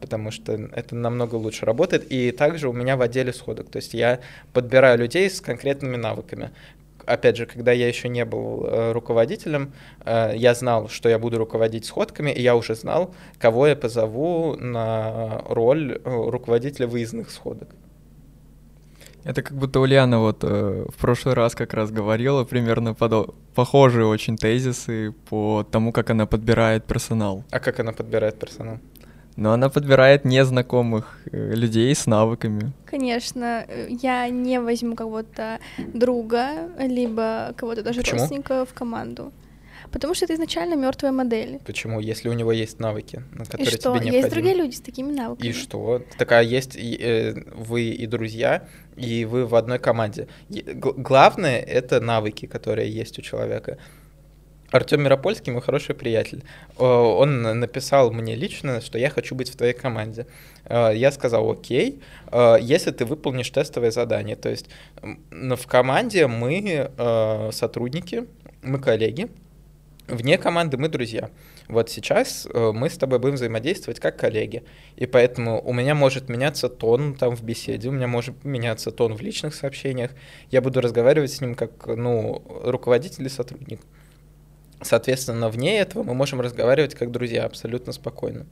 потому 0.03 0.33
что 0.33 0.55
это 0.55 0.97
намного 0.97 1.37
лучше 1.37 1.65
работает. 1.65 2.11
И 2.11 2.33
также 2.33 2.69
у 2.69 2.73
меня 2.73 2.97
в 2.97 3.03
отделе 3.03 3.33
сходок. 3.33 3.71
То 3.71 3.77
есть 3.77 3.95
я 3.95 4.19
подбираю 4.53 4.99
людей 4.99 5.31
с 5.31 5.41
конкретными 5.41 5.95
навыками 5.95 6.51
опять 7.07 7.37
же, 7.37 7.47
когда 7.47 7.73
я 7.73 7.89
еще 7.89 8.09
не 8.09 8.25
был 8.25 8.67
э, 8.67 8.93
руководителем, 8.93 9.73
э, 10.05 10.33
я 10.37 10.55
знал, 10.55 10.89
что 10.89 11.09
я 11.09 11.19
буду 11.19 11.39
руководить 11.39 11.85
сходками, 11.85 12.31
и 12.31 12.43
я 12.43 12.55
уже 12.57 12.75
знал, 12.75 13.15
кого 13.39 13.67
я 13.67 13.77
позову 13.77 14.57
на 14.57 15.43
роль 15.49 16.01
э, 16.05 16.31
руководителя 16.31 16.87
выездных 16.87 17.31
сходок. 17.31 17.69
Это 19.25 19.43
как 19.43 19.57
будто 19.57 19.79
Ульяна 19.81 20.19
вот 20.19 20.43
э, 20.43 20.87
в 20.89 20.97
прошлый 20.97 21.35
раз 21.35 21.55
как 21.55 21.75
раз 21.75 21.91
говорила 21.91 22.45
примерно 22.45 22.91
подо- 22.91 23.35
похожие 23.55 24.07
очень 24.07 24.37
тезисы 24.37 25.15
по 25.29 25.65
тому, 25.71 25.93
как 25.93 26.11
она 26.11 26.27
подбирает 26.27 26.85
персонал. 26.85 27.45
А 27.51 27.61
как 27.61 27.79
она 27.79 27.93
подбирает 27.93 28.39
персонал? 28.39 28.79
Но 29.37 29.53
она 29.53 29.69
подбирает 29.69 30.25
незнакомых 30.25 31.19
э, 31.33 31.55
людей 31.55 31.95
с 31.95 32.07
навыками. 32.07 32.73
Конечно, 32.87 33.65
э, 33.67 33.89
я 34.03 34.29
не 34.29 34.61
возьму 34.61 34.95
кого-то 34.95 35.59
друга, 35.95 36.69
либо 36.79 37.55
кого-то 37.57 37.83
даже 37.83 38.01
Почему? 38.01 38.19
родственника 38.19 38.65
в 38.65 38.75
команду. 38.75 39.33
Потому 39.91 40.15
что 40.15 40.25
это 40.25 40.35
изначально 40.35 40.75
мертвая 40.77 41.13
модель. 41.13 41.59
Почему? 41.67 42.01
Если 42.01 42.29
у 42.31 42.33
него 42.33 42.53
есть 42.53 42.81
навыки, 42.81 43.23
на 43.33 43.43
И 43.43 43.47
которые 43.47 43.67
что? 43.71 43.79
тебе 43.79 43.89
необходимо. 43.93 44.17
Есть 44.17 44.31
другие 44.31 44.55
люди 44.55 44.75
с 44.77 44.81
такими 44.81 45.13
навыками. 45.13 45.49
И 45.49 45.53
что? 45.53 46.03
Такая 46.19 46.45
есть 46.45 46.77
и, 46.77 46.97
э, 47.01 47.35
вы 47.55 47.83
и 47.85 48.07
друзья, 48.07 48.67
и 48.97 49.25
вы 49.25 49.45
в 49.47 49.55
одной 49.55 49.79
команде. 49.79 50.29
И 50.51 50.61
г- 50.63 50.93
главное 50.97 51.59
это 51.61 52.01
навыки, 52.01 52.47
которые 52.47 52.91
есть 52.91 53.19
у 53.19 53.23
человека. 53.23 53.77
Артем 54.73 55.03
Миропольский 55.03 55.53
мой 55.53 55.61
хороший 55.61 55.95
приятель. 55.95 56.43
Э, 56.79 56.85
Он 56.85 57.43
написал 57.43 58.11
мне 58.11 58.35
лично, 58.35 58.81
что 58.81 58.99
я 58.99 59.11
хочу 59.11 59.35
быть 59.35 59.51
в 59.51 59.57
твоей 59.57 59.75
команде. 59.75 60.27
Э, 60.65 60.93
Я 60.95 61.13
сказал, 61.13 61.51
окей, 61.51 62.01
э, 62.33 62.57
если 62.61 62.91
ты 62.91 63.05
выполнишь 63.05 63.51
тестовое 63.51 63.91
задание. 63.91 64.35
То 64.35 64.49
есть 64.49 64.69
в 65.03 65.67
команде 65.67 66.27
мы 66.27 66.91
сотрудники, 67.53 68.27
мы 68.63 68.79
коллеги, 68.79 69.29
вне 70.09 70.39
команды 70.39 70.79
мы 70.79 70.89
друзья. 70.89 71.29
Вот 71.69 71.91
сейчас 71.91 72.49
мы 72.55 72.89
с 72.89 72.97
тобой 72.97 73.19
будем 73.19 73.35
взаимодействовать 73.35 74.01
как 74.01 74.17
коллеги. 74.17 74.63
И 74.97 75.07
поэтому 75.07 75.61
у 75.63 75.73
меня 75.75 75.95
может 75.95 76.29
меняться 76.31 76.69
тон 76.69 77.15
там 77.15 77.37
в 77.37 77.43
беседе, 77.43 77.89
у 77.89 77.93
меня 77.93 78.07
может 78.07 78.45
меняться 78.45 78.91
тон 78.91 79.15
в 79.15 79.21
личных 79.21 79.55
сообщениях. 79.55 80.13
Я 80.51 80.63
буду 80.63 80.81
разговаривать 80.81 81.33
с 81.33 81.41
ним 81.41 81.55
как, 81.55 81.87
ну, 81.87 82.43
руководитель 82.65 83.27
и 83.27 83.29
сотрудник. 83.29 83.81
Соответственно, 84.83 85.49
вне 85.49 85.79
этого 85.79 86.03
мы 86.03 86.15
можем 86.15 86.41
разговаривать 86.41 86.95
как 86.95 87.11
друзья 87.11 87.45
абсолютно 87.45 87.93
спокойно. 87.93 88.47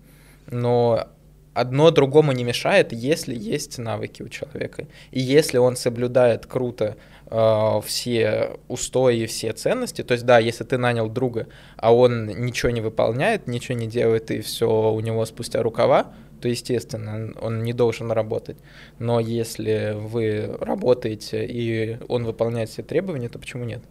Но 0.47 1.09
одно 1.55 1.91
другому 1.91 2.33
не 2.33 2.45
мешает, 2.45 2.93
если 2.93 3.35
есть 3.35 3.79
навыки 3.79 4.23
у 4.23 4.29
человека. 4.29 4.87
И 5.11 5.21
если 5.21 5.59
он 5.59 5.77
соблюдает 5.77 6.47
круто 6.47 6.97
э, 7.27 7.81
все 7.85 8.53
устои, 8.69 9.27
все 9.27 9.53
ценности, 9.53 10.03
то 10.03 10.13
есть 10.13 10.25
да, 10.25 10.39
если 10.39 10.65
ты 10.65 10.79
нанял 10.79 11.09
друга, 11.09 11.49
а 11.77 11.95
он 11.95 12.27
ничего 12.27 12.71
не 12.71 12.81
выполняет, 12.81 13.47
ничего 13.47 13.77
не 13.77 13.87
делает, 13.87 14.31
и 14.31 14.41
все 14.41 14.93
у 14.93 15.01
него 15.01 15.25
спустя 15.27 15.63
рукава, 15.63 16.13
то, 16.41 16.49
естественно, 16.49 17.33
он 17.41 17.63
не 17.63 17.73
должен 17.73 18.11
работать. 18.11 18.57
Но 18.99 19.21
если 19.21 19.95
вы 19.95 20.57
работаете, 20.61 21.45
и 21.45 21.99
он 22.09 22.25
выполняет 22.25 22.71
все 22.71 22.83
требования, 22.83 23.29
то 23.29 23.39
почему 23.39 23.65
нет? 23.65 23.83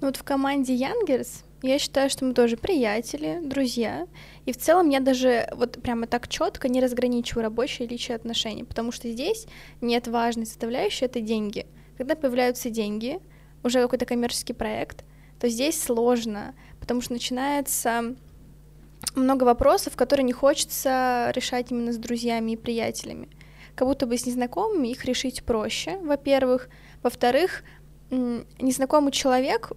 Ну 0.00 0.06
вот 0.06 0.16
в 0.16 0.22
команде 0.22 0.74
Янгерс 0.74 1.44
я 1.62 1.78
считаю, 1.78 2.08
что 2.08 2.24
мы 2.24 2.34
тоже 2.34 2.56
приятели, 2.56 3.40
друзья. 3.42 4.06
И 4.46 4.52
в 4.52 4.56
целом 4.56 4.90
я 4.90 5.00
даже 5.00 5.48
вот 5.52 5.82
прямо 5.82 6.06
так 6.06 6.28
четко 6.28 6.68
не 6.68 6.80
разграничиваю 6.80 7.42
рабочие 7.42 7.86
и 7.86 7.90
личные 7.90 8.16
отношения, 8.16 8.64
потому 8.64 8.92
что 8.92 9.10
здесь 9.10 9.46
нет 9.80 10.06
важной 10.06 10.46
составляющей— 10.46 11.04
это 11.06 11.20
деньги. 11.20 11.66
Когда 11.96 12.14
появляются 12.14 12.70
деньги, 12.70 13.18
уже 13.64 13.82
какой-то 13.82 14.06
коммерческий 14.06 14.52
проект, 14.52 15.04
то 15.40 15.48
здесь 15.48 15.82
сложно, 15.82 16.54
потому 16.78 17.00
что 17.00 17.12
начинается 17.12 18.14
много 19.16 19.42
вопросов, 19.42 19.96
которые 19.96 20.24
не 20.24 20.32
хочется 20.32 21.32
решать 21.34 21.72
именно 21.72 21.92
с 21.92 21.96
друзьями 21.96 22.52
и 22.52 22.56
приятелями. 22.56 23.28
Как 23.74 23.88
будто 23.88 24.06
бы 24.06 24.16
с 24.16 24.26
незнакомыми 24.26 24.88
их 24.88 25.04
решить 25.04 25.42
проще, 25.42 25.98
во-первых. 25.98 26.68
Во-вторых, 27.02 27.64
незнакомый 28.10 29.12
человек 29.12 29.72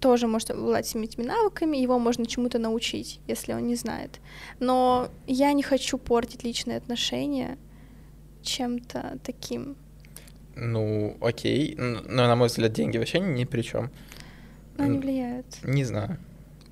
тоже 0.00 0.26
может 0.26 0.50
обладать 0.50 0.86
всеми 0.86 1.04
этими 1.06 1.24
навыками, 1.24 1.76
его 1.76 1.98
можно 1.98 2.26
чему-то 2.26 2.58
научить, 2.58 3.20
если 3.26 3.52
он 3.52 3.66
не 3.66 3.74
знает. 3.74 4.20
Но 4.60 5.08
я 5.26 5.52
не 5.52 5.62
хочу 5.62 5.98
портить 5.98 6.44
личные 6.44 6.76
отношения 6.78 7.58
чем-то 8.42 9.18
таким. 9.24 9.76
Ну, 10.56 11.16
окей. 11.20 11.74
Но, 11.76 12.26
на 12.26 12.36
мой 12.36 12.48
взгляд, 12.48 12.72
деньги 12.72 12.98
вообще 12.98 13.20
ни 13.20 13.44
при 13.44 13.62
чем. 13.62 13.90
Но 14.76 14.84
они 14.84 14.96
М. 14.96 15.00
влияют. 15.00 15.46
Не 15.62 15.84
знаю. 15.84 16.18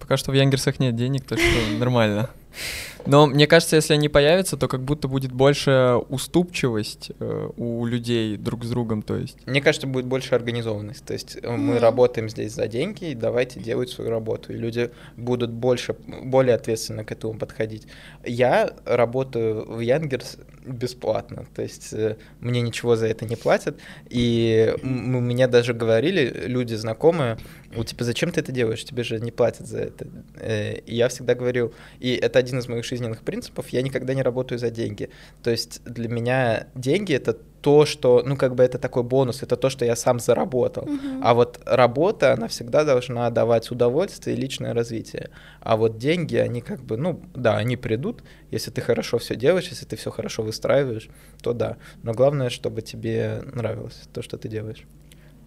Пока 0.01 0.17
что 0.17 0.31
в 0.31 0.35
Янгерсах 0.35 0.79
нет 0.79 0.95
денег, 0.97 1.25
так 1.25 1.39
что 1.39 1.79
нормально. 1.79 2.31
Но 3.07 3.27
мне 3.27 3.47
кажется, 3.47 3.77
если 3.77 3.95
они 3.95 4.09
появятся, 4.09 4.57
то 4.57 4.69
как 4.69 4.83
будто 4.83 5.09
будет 5.09 5.33
больше 5.33 5.95
уступчивость 6.09 7.13
э, 7.19 7.49
у 7.57 7.87
людей 7.87 8.37
друг 8.37 8.65
с 8.65 8.71
другом, 8.71 9.03
то 9.03 9.17
есть. 9.17 9.39
Мне 9.47 9.61
кажется, 9.61 9.87
будет 9.87 10.07
больше 10.07 10.35
организованность. 10.35 11.05
То 11.05 11.13
есть 11.13 11.39
э, 11.41 11.51
мы 11.51 11.79
работаем 11.79 12.29
здесь 12.29 12.53
за 12.53 12.67
деньги, 12.69 13.11
и 13.11 13.15
давайте 13.15 13.61
делать 13.61 13.91
свою 13.91 14.11
работу. 14.11 14.53
И 14.53 14.57
люди 14.57 14.91
будут 15.17 15.51
больше, 15.51 15.95
более 16.23 16.55
ответственно 16.55 17.05
к 17.05 17.13
этому 17.13 17.35
подходить. 17.39 17.87
Я 18.25 18.73
работаю 18.85 19.65
в 19.77 19.81
Янгерс 19.81 20.39
бесплатно. 20.67 21.47
То 21.55 21.63
есть 21.63 21.93
э, 21.93 22.17
мне 22.41 22.61
ничего 22.61 22.97
за 22.97 23.07
это 23.07 23.25
не 23.25 23.37
платят. 23.37 23.77
И 24.11 24.75
м- 24.83 25.25
мне 25.27 25.47
даже 25.47 25.75
говорили 25.75 26.45
люди 26.47 26.75
знакомые, 26.75 27.39
ну, 27.75 27.85
типа, 27.85 28.05
зачем 28.05 28.31
ты 28.33 28.41
это 28.41 28.53
делаешь? 28.53 28.85
Тебе 28.85 29.05
же 29.05 29.21
не 29.21 29.31
платят 29.31 29.67
за 29.67 29.79
это. 29.79 30.07
Э, 30.41 30.79
И 30.87 30.95
я 30.97 31.09
всегда 31.09 31.35
говорил, 31.35 31.73
и 32.01 32.15
это 32.15 32.39
один 32.39 32.59
из 32.59 32.69
моих 32.69 32.85
жизненных 32.97 33.23
принципов, 33.23 33.69
я 33.69 33.83
никогда 33.83 34.15
не 34.15 34.23
работаю 34.23 34.59
за 34.59 34.71
деньги. 34.71 35.09
То 35.43 35.51
есть 35.51 35.83
для 35.85 36.09
меня 36.09 36.67
деньги— 36.75 37.15
это 37.15 37.37
то, 37.61 37.85
что, 37.85 38.23
ну, 38.25 38.37
как 38.37 38.55
бы 38.55 38.63
это 38.63 38.79
такой 38.79 39.03
бонус, 39.03 39.43
это 39.43 39.57
то, 39.57 39.71
что 39.71 39.85
я 39.85 39.97
сам 39.97 40.21
заработал. 40.21 40.85
Мгм. 40.87 41.21
А 41.23 41.35
вот 41.35 41.61
работа, 41.67 42.33
она 42.33 42.47
всегда 42.47 42.85
должна 42.85 43.31
давать 43.31 43.71
удовольствие 43.71 44.37
и 44.37 44.41
личное 44.41 44.73
развитие. 44.73 45.31
А 45.61 45.77
вот 45.77 45.99
деньги, 45.99 46.37
они 46.37 46.61
как 46.61 46.81
бы, 46.81 46.97
ну, 46.97 47.21
да, 47.35 47.57
они 47.57 47.77
придут, 47.77 48.23
если 48.53 48.71
ты 48.71 48.81
хорошо 48.81 49.19
все 49.19 49.35
делаешь, 49.35 49.69
если 49.71 49.85
ты 49.85 49.97
все 49.97 50.11
хорошо 50.11 50.43
выстраиваешь, 50.43 51.09
то 51.43 51.53
да. 51.53 51.77
Но 52.03 52.13
главное, 52.13 52.51
чтобы 52.51 52.83
тебе 52.83 53.43
нравилось 53.53 54.01
то, 54.13 54.23
что 54.23 54.39
ты 54.39 54.49
делаешь. 54.49 54.85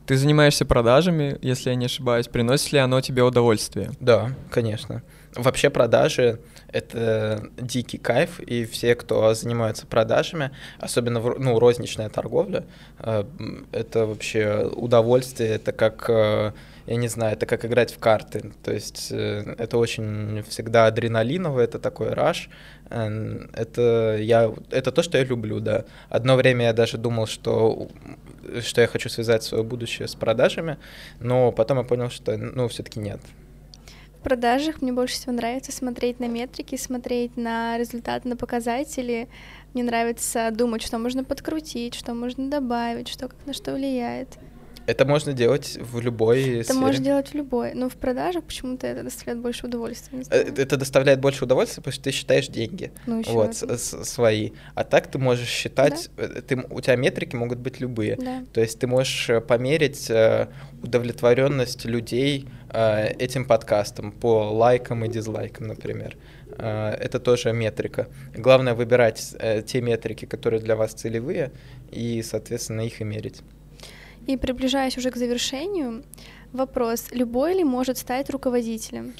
Ты 0.05 0.17
занимаешься 0.17 0.65
продажами, 0.65 1.37
если 1.41 1.69
я 1.69 1.75
не 1.75 1.85
ошибаюсь. 1.85 2.27
Приносит 2.27 2.73
ли 2.73 2.79
оно 2.79 2.99
тебе 2.99 3.23
удовольствие? 3.23 3.91
Да, 3.99 4.31
конечно. 4.51 5.03
Вообще 5.35 5.69
продажи— 5.69 6.39
это 6.71 7.43
дикий 7.57 7.99
кайф, 7.99 8.39
и 8.39 8.65
все, 8.65 8.95
кто 8.95 9.33
занимается 9.35 9.85
продажами, 9.85 10.51
особенно 10.79 11.19
ну, 11.19 11.59
розничная 11.59 12.09
торговля, 12.09 12.65
э, 12.99 13.23
это 13.71 14.07
вообще 14.07 14.67
удовольствие, 14.75 15.51
это 15.51 15.71
как, 15.71 16.09
э, 16.09 16.53
я 16.87 16.95
не 16.95 17.07
знаю, 17.07 17.33
это 17.33 17.45
как 17.45 17.63
играть 17.63 17.93
в 17.93 17.99
карты. 17.99 18.51
То 18.63 18.71
есть 18.71 19.09
э, 19.11 19.55
это 19.59 19.77
очень 19.77 20.43
всегда 20.49 20.87
адреналиново, 20.87 21.59
это 21.59 21.77
такой 21.79 22.13
раш. 22.13 22.49
Это, 22.89 24.17
я, 24.19 24.51
это 24.71 24.91
то, 24.91 25.03
что 25.03 25.19
я 25.19 25.23
люблю, 25.23 25.59
да. 25.59 25.85
Одно 26.09 26.35
время 26.35 26.65
я 26.65 26.73
даже 26.73 26.97
думал, 26.97 27.27
что 27.27 27.87
что 28.61 28.81
я 28.81 28.87
хочу 28.87 29.09
связать 29.09 29.43
свое 29.43 29.63
будущее 29.63 30.07
с 30.07 30.15
продажами, 30.15 30.77
но 31.19 31.51
потом 31.51 31.77
я 31.77 31.83
понял, 31.83 32.09
что, 32.09 32.35
ну, 32.35 32.67
все-таки 32.67 32.99
нет. 32.99 33.19
В 34.19 34.21
продажах 34.21 34.81
мне 34.81 34.91
больше 34.91 35.15
всего 35.15 35.31
нравится 35.31 35.71
смотреть 35.71 36.19
на 36.19 36.25
метрики, 36.25 36.75
смотреть 36.75 37.37
на 37.37 37.77
результаты, 37.77 38.27
на 38.27 38.35
показатели. 38.35 39.29
Мне 39.73 39.83
нравится 39.83 40.49
думать, 40.51 40.81
что 40.81 40.97
можно 40.97 41.23
подкрутить, 41.23 41.95
что 41.95 42.13
можно 42.13 42.49
добавить, 42.49 43.07
что 43.07 43.29
как 43.29 43.45
на 43.45 43.53
что 43.53 43.73
влияет. 43.73 44.37
Это 44.89 45.05
можно 45.05 45.33
делать 45.33 45.77
в 45.79 45.99
любой 45.99 46.41
Это 46.61 46.63
сфере. 46.73 46.79
можно 46.79 47.03
делать 47.05 47.29
в 47.29 47.35
любой, 47.35 47.73
но 47.75 47.89
в 47.89 47.93
продажах 47.93 48.43
почему-то 48.43 48.87
это 48.87 49.03
доставляет 49.03 49.39
больше 49.41 49.67
удовольствия. 49.67 50.23
Э. 50.31 50.41
Это 50.57 50.77
доставляет 50.77 51.19
больше 51.19 51.43
удовольствия, 51.43 51.81
потому 51.81 51.93
что 51.93 52.03
ты 52.05 52.11
считаешь 52.11 52.47
деньги. 52.47 52.91
Ну, 53.05 53.19
ещё 53.19 53.31
вот, 53.33 53.49
это. 53.61 53.77
с- 53.77 53.91
с- 53.91 54.03
свои. 54.09 54.51
А 54.73 54.83
так 54.83 55.07
ты 55.11 55.19
можешь 55.19 55.47
считать, 55.47 56.09
э, 56.17 56.41
ты, 56.41 56.55
у 56.69 56.81
тебя 56.81 56.95
метрики 56.95 57.35
могут 57.35 57.59
быть 57.59 57.79
любые. 57.79 58.15
Да. 58.15 58.43
То 58.51 58.61
есть 58.61 58.79
ты 58.79 58.87
можешь 58.87 59.29
э, 59.29 59.41
померить 59.41 60.09
удовлетворенность 60.83 61.85
людей 61.85 62.47
этим 62.71 63.45
подкастом 63.45 64.11
по 64.11 64.49
лайкам 64.51 65.03
и 65.05 65.09
дизлайкам, 65.09 65.67
например. 65.67 66.17
Это 66.57 67.19
тоже 67.19 67.51
метрика. 67.53 68.07
Главное 68.35 68.73
выбирать 68.73 69.35
те 69.65 69.81
метрики, 69.81 70.25
которые 70.25 70.61
для 70.61 70.75
вас 70.75 70.93
целевые, 70.93 71.51
и, 71.91 72.21
соответственно, 72.23 72.81
их 72.81 73.01
и 73.01 73.03
мерить. 73.03 73.41
И 74.29 74.37
приближаясь 74.37 74.95
уже 74.95 75.09
к 75.09 75.15
завершению, 75.17 76.03
вопрос, 76.53 77.07
любой 77.11 77.55
ли 77.55 77.63
может 77.63 77.97
стать 77.97 78.29
руководителем? 78.29 79.13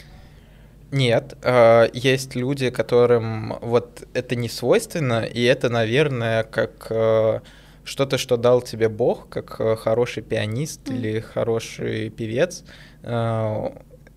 Нет, 0.92 1.36
э, 1.42 1.90
есть 1.94 2.36
люди, 2.36 2.70
которым 2.70 3.58
вот 3.62 4.04
это 4.14 4.36
не 4.36 4.50
свойственно, 4.50 5.26
и 5.26 5.42
это, 5.42 5.70
наверное, 5.70 6.44
как 6.44 6.88
э, 6.92 7.40
что-то, 7.84 8.20
что 8.20 8.38
дал 8.38 8.62
тебе 8.62 8.88
Бог, 8.88 9.30
как 9.30 9.60
э, 9.60 9.76
хороший 9.78 10.22
пианист 10.22 10.88
Мгм. 10.88 10.98
или 10.98 11.20
хороший 11.22 12.12
певец. 12.12 12.64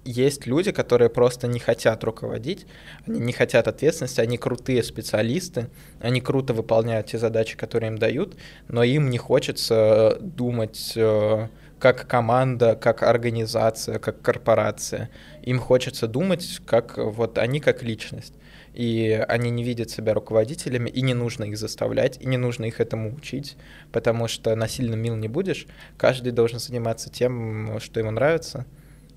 Э, 0.05 0.09
Есть 0.09 0.47
люди, 0.47 0.73
которые 0.73 1.09
просто 1.11 1.47
не 1.47 1.59
хотят 1.59 2.05
руководить, 2.05 2.67
они 3.07 3.21
не 3.21 3.33
хотят 3.33 3.69
ответственности, 3.69 4.21
они 4.21 4.38
крутые 4.38 4.83
специалисты, 4.83 5.69
они 6.01 6.21
круто 6.21 6.55
выполняют 6.55 7.09
те 7.09 7.19
задачи, 7.19 7.57
которые 7.57 7.88
им 7.88 7.99
дают, 7.99 8.37
но 8.69 8.83
им 8.83 9.11
не 9.11 9.19
хочется 9.19 10.19
думать 10.21 10.93
э, 10.97 11.49
как 11.79 12.07
команда, 12.07 12.77
как 12.77 13.03
организация, 13.03 13.99
как 13.99 14.23
корпорация. 14.23 15.11
Им 15.43 15.59
хочется 15.59 16.07
думать, 16.07 16.61
как 16.67 16.97
вот 16.97 17.38
они 17.38 17.61
как 17.61 17.83
личность. 17.83 18.35
И 18.75 19.11
они 19.29 19.51
не 19.51 19.65
видят 19.65 19.91
себя 19.91 20.15
руководителями, 20.15 20.88
и 20.88 21.03
не 21.03 21.12
нужно 21.12 21.45
их 21.45 21.59
заставлять, 21.59 22.19
и 22.23 22.27
не 22.27 22.38
нужно 22.38 22.65
их 22.65 22.81
этому 22.81 23.15
учить, 23.15 23.57
потому 23.91 24.29
что 24.29 24.55
насильно 24.57 24.95
мил 24.95 25.15
не 25.17 25.29
будешь. 25.29 25.67
Каждый 25.99 26.33
должен 26.33 26.59
заниматься 26.59 27.11
тем, 27.11 27.79
что 27.81 28.01
ему 28.01 28.12
нравится. 28.12 28.65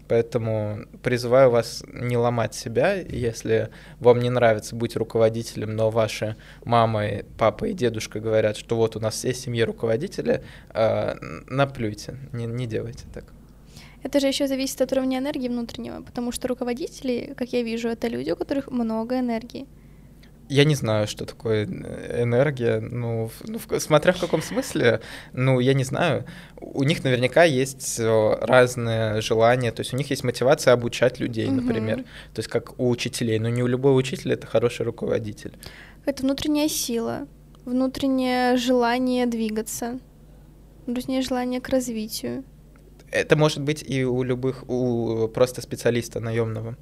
Поэтому 0.07 0.85
призываю 1.01 1.49
вас 1.49 1.83
не 1.91 2.17
ломать 2.17 2.53
себя, 2.53 2.93
если 2.93 3.69
вам 3.99 4.19
не 4.19 4.29
нравится 4.29 4.75
быть 4.75 4.95
руководителем, 4.95 5.75
но 5.75 5.89
ваши 5.89 6.35
мама, 6.63 7.23
папа 7.37 7.65
и 7.65 7.73
дедушка 7.73 8.19
говорят, 8.19 8.55
что 8.57 8.75
вот 8.75 8.95
у 8.95 8.99
нас 8.99 9.15
все 9.15 9.33
семьи 9.33 9.63
руководители, 9.63 10.43
э, 10.73 11.15
наплюйте, 11.47 12.17
не, 12.33 12.45
не 12.45 12.67
делайте 12.67 13.05
так. 13.13 13.25
Это 14.03 14.19
же 14.19 14.27
еще 14.27 14.47
зависит 14.47 14.79
от 14.81 14.91
уровня 14.91 15.17
энергии 15.17 15.47
внутреннего, 15.47 16.03
потому 16.03 16.31
что 16.31 16.47
руководители, 16.47 17.33
как 17.35 17.53
я 17.53 17.63
вижу, 17.63 17.89
это 17.89 18.07
люди, 18.07 18.29
у 18.29 18.35
которых 18.35 18.69
много 18.69 19.19
энергии. 19.19 19.65
Я 20.49 20.63
не 20.63 20.75
знаю, 20.75 21.08
что 21.08 21.25
такое 21.25 21.65
э, 21.65 22.21
энергия, 22.23 22.79
ну, 22.79 23.27
в- 23.29 23.47
ну, 23.49 23.58
в- 23.60 23.79
смотря 23.79 24.12
в 24.13 24.19
каком 24.19 24.41
смысле, 24.41 24.99
ну, 25.34 25.60
я 25.60 25.73
не 25.73 25.84
знаю. 25.84 26.25
У 26.62 26.84
них 26.84 27.03
наверняка 27.03 27.43
есть 27.45 27.99
э, 27.99 28.38
разные 28.41 29.21
желания, 29.21 29.71
то 29.71 29.81
есть 29.81 29.93
у 29.93 29.97
них 29.97 30.12
есть 30.12 30.23
мотивация 30.23 30.73
обучать 30.73 31.19
людей, 31.19 31.47
Мгм. 31.47 31.55
например, 31.65 31.97
то 32.34 32.39
есть 32.39 32.49
как 32.49 32.79
у 32.79 32.89
учителей, 32.89 33.39
но 33.39 33.49
не 33.49 33.63
у 33.63 33.67
любого 33.67 33.95
учителя 33.97 34.34
это 34.34 34.45
хороший 34.47 34.86
руководитель. 34.86 35.53
Это 36.05 36.21
внутренняя 36.23 36.69
сила, 36.69 37.27
внутреннее 37.65 38.58
желание 38.58 39.25
двигаться, 39.25 39.99
внутреннее 40.86 41.21
желание 41.21 41.60
к 41.60 41.69
развитию. 41.69 42.43
Это 43.12 43.36
может 43.36 43.62
быть 43.62 43.84
и 43.88 44.03
у 44.05 44.21
любых, 44.23 44.69
у 44.69 45.27
просто 45.27 45.62
специалиста 45.62 46.19
наемного. 46.19 46.75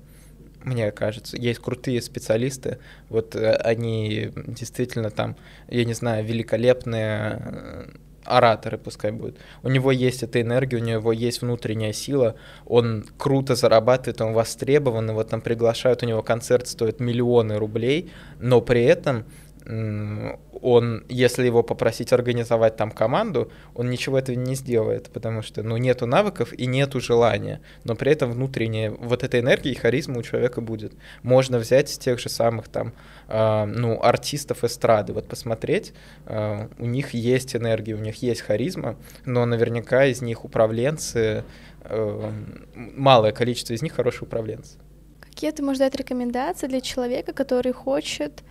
Мне 0.64 0.92
кажется, 0.92 1.38
есть 1.38 1.60
крутые 1.60 2.02
специалисты, 2.02 2.80
вот 3.10 3.36
э, 3.36 3.54
они 3.56 4.32
действительно 4.48 5.10
там, 5.10 5.36
я 5.68 5.84
не 5.84 5.94
знаю, 5.94 6.26
великолепные 6.26 7.42
э, 7.44 7.86
ораторы, 8.24 8.78
пускай 8.78 9.12
будут. 9.12 9.38
У 9.62 9.70
него 9.70 9.92
есть 9.92 10.24
эта 10.24 10.42
энергия, 10.42 10.78
у 10.78 10.80
него 10.80 11.12
есть 11.12 11.42
внутренняя 11.42 11.94
сила, 11.94 12.36
он 12.66 13.06
круто 13.18 13.56
зарабатывает, 13.56 14.22
он 14.22 14.34
востребован, 14.34 15.10
его 15.10 15.24
там 15.24 15.42
приглашают, 15.42 16.04
у 16.04 16.06
него 16.06 16.24
концерт 16.24 16.68
стоит 16.68 17.00
миллионы 17.00 17.58
рублей, 17.58 18.12
но 18.40 18.62
при 18.62 18.84
этом 18.84 19.26
он, 19.66 21.06
если 21.08 21.46
его 21.46 21.64
попросить 21.64 22.12
организовать 22.12 22.76
там 22.76 22.92
команду, 22.92 23.52
он 23.76 23.90
ничего 23.90 24.18
этого 24.18 24.36
не 24.36 24.56
сделает, 24.56 25.10
потому 25.10 25.42
что, 25.42 25.64
ну, 25.64 25.78
нету 25.78 26.06
навыков 26.06 26.54
и 26.54 26.66
нету 26.66 27.00
желания, 27.00 27.62
но 27.84 27.96
при 27.96 28.12
этом 28.12 28.32
внутренняя 28.32 28.92
вот 28.92 29.24
эта 29.24 29.40
энергия 29.40 29.72
и 29.72 29.76
харизма 29.76 30.20
у 30.20 30.24
человека 30.24 30.62
будет. 30.62 30.94
Можно 31.22 31.60
взять 31.60 31.98
тех 32.00 32.20
же 32.20 32.30
самых 32.30 32.68
там, 32.68 32.94
э, 33.28 33.66
ну, 33.66 34.02
артистов 34.02 34.64
эстрады, 34.64 35.14
вот 35.14 35.28
посмотреть, 35.28 35.94
э, 36.26 36.68
у 36.78 36.86
них 36.86 37.14
есть 37.14 37.56
энергия, 37.56 37.94
у 37.94 38.00
них 38.00 38.22
есть 38.22 38.42
харизма, 38.42 38.98
но 39.26 39.46
наверняка 39.46 40.06
из 40.06 40.22
них 40.22 40.44
управленцы, 40.44 41.46
э, 41.84 42.32
малое 42.76 43.32
количество 43.32 43.74
из 43.74 43.82
них 43.82 43.94
хорошие 43.94 44.24
управленцы. 44.24 44.78
Какие 45.22 45.52
ты 45.52 45.64
можешь 45.64 45.80
дать 45.80 45.96
рекомендации 45.96 46.68
для 46.68 46.82
человека, 46.82 47.34
который 47.34 47.72
хочет 47.72 48.44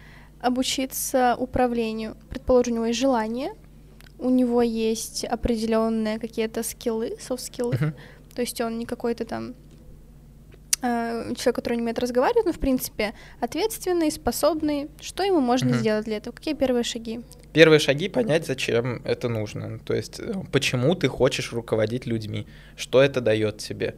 обучиться 0.42 1.37
управлению? 1.38 2.16
Предположим, 2.28 2.74
у 2.74 2.76
него 2.76 2.87
есть 2.87 2.98
желание, 3.00 3.52
у 4.18 4.31
него 4.31 4.62
есть 4.62 5.24
определенные 5.24 6.18
какие-то 6.18 6.62
скиллы, 6.62 7.16
софт-скиллы, 7.20 7.74
Мгм. 7.74 7.94
то 8.35 8.40
есть 8.42 8.61
он 8.61 8.78
не 8.78 8.85
какой-то 8.87 9.24
там 9.24 9.55
э, 10.85 11.33
человек, 11.37 11.55
который 11.55 11.74
не 11.76 11.83
умеет 11.83 11.98
разговаривать, 12.00 12.44
но 12.46 12.52
в 12.52 12.59
принципе 12.59 13.14
ответственный, 13.40 14.11
способный. 14.11 14.88
Что 15.00 15.22
ему 15.22 15.38
можно 15.40 15.70
Мгм. 15.70 15.78
сделать 15.78 16.05
для 16.07 16.16
этого? 16.16 16.35
Какие 16.35 16.55
первые 16.55 16.83
шаги? 16.83 17.20
Первые 17.52 17.78
шаги 17.78 18.09
понять, 18.09 18.46
зачем 18.46 19.00
это 19.05 19.28
нужно. 19.28 19.78
То 19.78 19.94
есть, 19.94 20.18
э, 20.18 20.33
почему 20.50 20.94
ты 20.96 21.07
хочешь 21.07 21.52
руководить 21.52 22.07
людьми, 22.07 22.46
что 22.76 23.00
это 23.00 23.20
дает 23.20 23.59
тебе. 23.59 23.94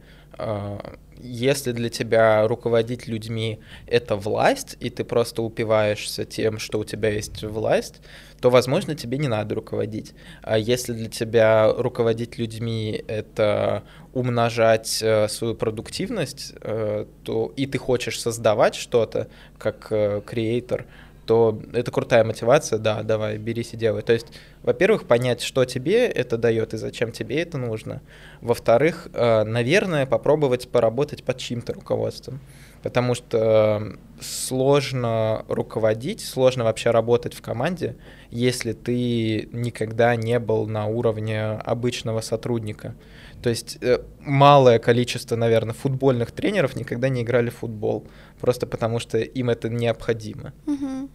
Если 1.21 1.71
для 1.71 1.89
тебя 1.89 2.47
руководить 2.47 3.07
людьми 3.07 3.59
это 3.87 4.15
власть, 4.15 4.77
и 4.79 4.89
ты 4.89 5.03
просто 5.03 5.41
упиваешься 5.41 6.25
тем, 6.25 6.59
что 6.59 6.79
у 6.79 6.83
тебя 6.83 7.09
есть 7.09 7.43
власть, 7.43 8.01
то, 8.41 8.49
возможно, 8.49 8.95
тебе 8.95 9.17
не 9.17 9.27
надо 9.27 9.55
руководить. 9.55 10.13
А 10.41 10.57
если 10.57 10.93
для 10.93 11.09
тебя 11.09 11.71
руководить 11.71 12.37
людьми 12.37 13.03
это 13.07 13.83
умножать 14.13 14.99
э, 15.01 15.27
свою 15.27 15.55
продуктивность, 15.55 16.53
э, 16.61 17.05
то 17.23 17.53
и 17.55 17.65
ты 17.65 17.77
хочешь 17.77 18.19
создавать 18.19 18.75
что-то 18.75 19.27
как 19.57 19.87
э, 19.91 20.21
креатор, 20.25 20.85
то 21.25 21.59
это 21.73 21.91
крутая 21.91 22.23
мотивация, 22.23 22.79
да, 22.79 23.03
давай, 23.03 23.37
берись 23.37 23.73
и 23.73 23.77
делай. 23.77 24.01
То 24.01 24.13
есть, 24.13 24.27
во-первых, 24.63 25.05
понять, 25.05 25.41
что 25.41 25.65
тебе 25.65 26.05
это 26.05 26.37
дает 26.37 26.73
и 26.73 26.77
зачем 26.77 27.11
тебе 27.11 27.41
это 27.41 27.57
нужно. 27.57 28.01
Во-вторых, 28.41 29.07
э, 29.13 29.43
наверное, 29.43 30.05
попробовать 30.05 30.69
поработать 30.69 31.23
под 31.23 31.37
чьим-то 31.37 31.73
руководством. 31.73 32.39
Потому 32.83 33.15
что 33.15 33.81
э, 33.81 34.21
сложно 34.21 35.43
руководить, 35.47 36.21
сложно 36.23 36.63
вообще 36.65 36.91
работать 36.91 37.33
в 37.33 37.41
команде, 37.41 37.95
если 38.29 38.73
ты 38.73 39.49
никогда 39.51 40.15
не 40.15 40.37
был 40.37 40.67
на 40.67 40.85
уровне 40.85 41.43
обычного 41.43 42.21
сотрудника. 42.21 42.93
То 43.41 43.49
есть 43.49 43.77
э, 43.81 43.99
малое 44.19 44.79
количество, 44.79 45.35
наверное, 45.35 45.73
футбольных 45.73 46.31
тренеров 46.31 46.75
никогда 46.75 47.09
не 47.09 47.21
играли 47.21 47.49
в 47.49 47.57
футбол, 47.57 48.07
просто 48.39 48.65
потому 48.65 48.99
что 48.99 49.19
им 49.19 49.49
это 49.49 49.69
необходимо. 49.69 50.53
Мгм. 50.65 51.09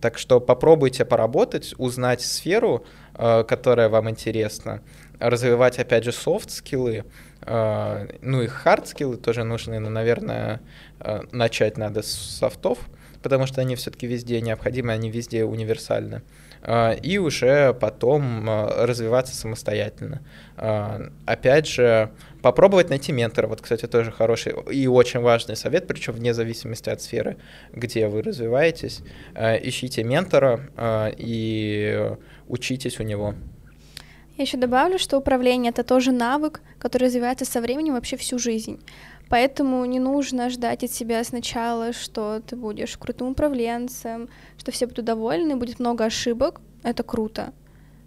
Так 0.00 0.16
что 0.16 0.40
попробуйте 0.40 1.04
поработать, 1.04 1.74
узнать 1.76 2.22
сферу, 2.22 2.86
э, 3.14 3.44
которая 3.44 3.88
вам 3.88 4.08
интересна, 4.08 4.82
развивать, 5.18 5.78
опять 5.78 6.04
же, 6.04 6.12
софт-скиллы, 6.12 7.04
э, 7.42 8.06
ну 8.22 8.42
и 8.42 8.46
хард-скиллы 8.46 9.16
тоже 9.16 9.44
нужны, 9.44 9.80
но, 9.80 9.90
наверное, 9.90 10.60
начать 11.32 11.78
надо 11.78 12.02
с 12.02 12.10
софтов, 12.10 12.78
потому 13.22 13.46
что 13.46 13.60
они 13.60 13.74
все-таки 13.74 14.06
везде 14.06 14.40
необходимы, 14.40 14.92
они 14.92 15.10
везде 15.10 15.44
универсальны. 15.44 16.22
И 17.02 17.18
уже 17.18 17.72
потом 17.72 18.48
э, 18.48 18.84
развиваться 18.84 19.34
самостоятельно. 19.34 20.20
Э, 20.56 21.08
Опять 21.24 21.66
же, 21.66 22.10
попробовать 22.42 22.90
найти 22.90 23.12
ментора. 23.12 23.46
Вот, 23.46 23.62
кстати, 23.62 23.86
тоже 23.86 24.12
хороший 24.12 24.52
и 24.70 24.86
очень 24.86 25.20
важный 25.20 25.56
совет, 25.56 25.86
причем 25.86 26.12
вне 26.12 26.34
зависимости 26.34 26.90
от 26.90 27.00
сферы, 27.00 27.38
где 27.72 28.08
вы 28.08 28.22
развиваетесь. 28.22 29.00
Ищите 29.34 30.04
ментора 30.04 30.60
и 31.16 32.12
учитесь 32.46 33.00
у 33.00 33.04
него. 33.04 33.34
Я 34.36 34.44
еще 34.44 34.56
добавлю, 34.56 34.98
что 34.98 35.18
управление 35.18 35.70
это 35.70 35.82
тоже 35.82 36.12
навык, 36.12 36.60
который 36.78 37.04
развивается 37.04 37.44
со 37.44 37.60
временем 37.60 37.94
вообще 37.94 38.16
всю 38.16 38.38
жизнь. 38.38 38.80
Поэтому 39.30 39.84
не 39.84 40.00
нужно 40.00 40.50
ждать 40.50 40.82
от 40.82 40.90
себя 40.90 41.22
сначала, 41.22 41.92
что 41.92 42.40
ты 42.40 42.56
будешь 42.56 42.96
крутым 42.96 43.28
управленцем, 43.28 44.28
что 44.58 44.72
все 44.72 44.86
будут 44.88 45.04
довольны, 45.04 45.54
будет 45.54 45.78
много 45.78 46.04
ошибок. 46.04 46.60
Это 46.82 47.04
круто. 47.04 47.52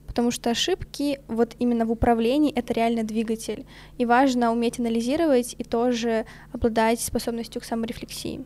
Потому 0.05 0.32
что 0.32 0.49
ошибки 0.49 1.21
вот 1.30 1.55
именно 1.59 1.86
в 1.86 1.91
управлении— 1.91 2.51
это 2.55 2.74
реально 2.74 3.05
двигатель. 3.05 3.65
И 3.97 4.05
важно 4.05 4.51
уметь 4.51 4.80
анализировать 4.80 5.55
и 5.57 5.63
тоже 5.63 6.26
обладать 6.51 6.99
способностью 6.99 7.61
к 7.61 7.65
саморефлексии. 7.65 8.43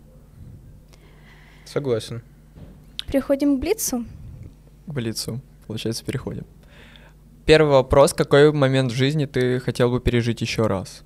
Согласен. 1.66 2.22
Переходим 3.08 3.58
к 3.58 3.60
Блицу. 3.60 4.06
К 4.86 4.94
Блицу. 4.94 5.42
Получается, 5.66 6.06
переходим. 6.06 6.46
Первый 7.48 7.72
вопрос. 7.72 8.14
Какой 8.14 8.54
момент 8.54 8.92
в 8.92 8.96
жизни 8.96 9.26
ты 9.26 9.60
хотел 9.60 9.90
бы 9.90 10.00
пережить 10.00 10.42
еще 10.42 10.68
раз? 10.68 11.04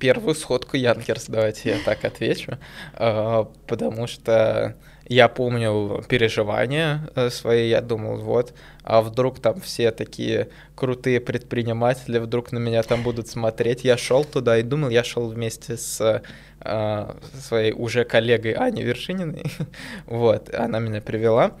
Первую 0.00 0.34
сходку 0.34 0.78
Янкерс, 0.78 1.26
давайте 1.28 1.70
я 1.70 1.78
так 1.84 2.06
отвечу. 2.06 2.56
А, 2.94 3.44
потому 3.66 4.06
что 4.06 4.74
я 5.06 5.28
помню 5.28 6.02
переживания 6.08 7.10
э, 7.16 7.28
свои, 7.28 7.68
я 7.68 7.82
думал, 7.82 8.16
вот, 8.16 8.54
а 8.82 9.02
вдруг 9.02 9.40
там 9.40 9.60
все 9.60 9.90
такие 9.90 10.48
крутые 10.74 11.20
предприниматели, 11.20 12.18
вдруг 12.18 12.50
на 12.50 12.58
меня 12.58 12.82
там 12.82 13.02
будут 13.02 13.28
смотреть. 13.28 13.84
Я 13.84 13.98
шел 13.98 14.24
туда 14.24 14.56
и 14.56 14.62
думал, 14.62 14.88
я 14.88 15.04
шел 15.04 15.28
вместе 15.28 15.76
с 15.76 16.22
э, 16.60 17.14
своей 17.38 17.72
уже 17.72 18.04
коллегой 18.04 18.52
Аней 18.52 18.84
Вершининой, 18.84 19.44
вот, 20.06 20.54
она 20.54 20.78
меня 20.78 21.02
привела, 21.02 21.58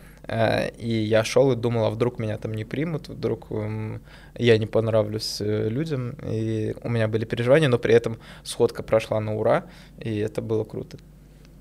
и 0.78 0.88
я 0.88 1.24
шел 1.24 1.52
и 1.52 1.56
думал, 1.56 1.86
а 1.86 1.90
вдруг 1.90 2.18
меня 2.18 2.38
там 2.38 2.54
не 2.54 2.64
примут, 2.64 3.08
вдруг 3.08 3.48
я 4.38 4.58
не 4.58 4.66
понравлюсь 4.66 5.40
э, 5.40 5.68
людям, 5.68 6.16
и 6.22 6.74
у 6.82 6.88
меня 6.88 7.08
были 7.08 7.24
переживания, 7.24 7.68
но 7.68 7.78
при 7.78 7.94
этом 7.94 8.18
сходка 8.44 8.82
прошла 8.82 9.20
на 9.20 9.34
ура, 9.34 9.64
и 9.98 10.18
это 10.18 10.40
было 10.40 10.64
круто. 10.64 10.98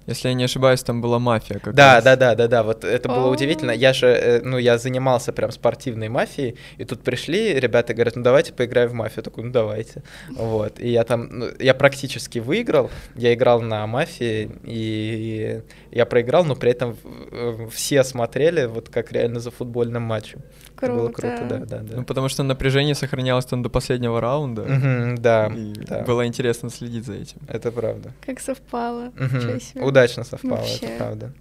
Если 0.09 0.27
я 0.27 0.33
не 0.33 0.43
ошибаюсь, 0.45 0.83
там 0.83 1.01
была 1.01 1.19
мафия 1.19 1.59
как 1.59 1.73
Да, 1.75 1.95
раз. 1.95 2.03
да, 2.03 2.15
да, 2.15 2.35
да, 2.35 2.47
да, 2.47 2.63
вот 2.63 2.83
это 2.83 3.07
было 3.09 3.27
удивительно. 3.27 3.71
Я 3.71 3.93
же, 3.93 4.07
э, 4.07 4.41
ну, 4.43 4.57
я 4.57 4.77
занимался 4.77 5.31
прям 5.31 5.51
спортивной 5.51 6.09
мафией, 6.09 6.55
и 6.77 6.85
тут 6.85 7.01
пришли 7.01 7.59
ребята 7.59 7.93
говорят, 7.93 8.15
ну, 8.15 8.23
давайте 8.23 8.53
поиграем 8.53 8.89
в 8.89 8.93
мафию. 8.93 9.17
Я 9.19 9.23
такой, 9.23 9.43
ну, 9.43 9.51
давайте. 9.51 10.03
Вот, 10.29 10.79
и 10.79 10.89
я 10.89 11.03
там, 11.03 11.27
ну, 11.31 11.47
я 11.59 11.73
практически 11.73 12.39
выиграл, 12.39 12.89
я 13.15 13.33
играл 13.33 13.61
на 13.61 13.85
мафии, 13.87 14.49
и 14.63 15.61
я 15.91 16.05
проиграл, 16.05 16.43
но 16.45 16.55
при 16.55 16.71
этом 16.71 16.97
э, 17.31 17.67
все 17.71 18.03
смотрели 18.03 18.65
вот 18.65 18.89
как 18.89 19.11
реально 19.11 19.39
за 19.39 19.51
футбольным 19.51 20.03
матчем. 20.03 20.41
Круто. 20.79 20.93
Было 20.93 21.09
круто, 21.09 21.45
да, 21.49 21.57
да, 21.57 21.79
да. 21.79 21.95
Ну, 21.97 22.03
потому 22.05 22.29
что 22.29 22.43
напряжение 22.43 22.95
сохранялось 22.95 23.45
там 23.45 23.61
до 23.61 23.69
последнего 23.69 24.21
раунда. 24.21 24.61
Угу, 24.61 25.21
да, 25.21 25.47
и 25.47 25.73
да. 25.73 26.03
Было 26.03 26.25
интересно 26.25 26.69
следить 26.69 27.05
за 27.05 27.15
этим. 27.15 27.37
Это 27.49 27.71
правда. 27.71 28.13
Как 28.25 28.39
совпало. 28.39 29.11
Угу. 29.19 29.85
Удачно 29.85 30.23
совпало, 30.23 30.55
Вообще. 30.55 30.85
это 30.85 30.97
правда. 30.97 31.33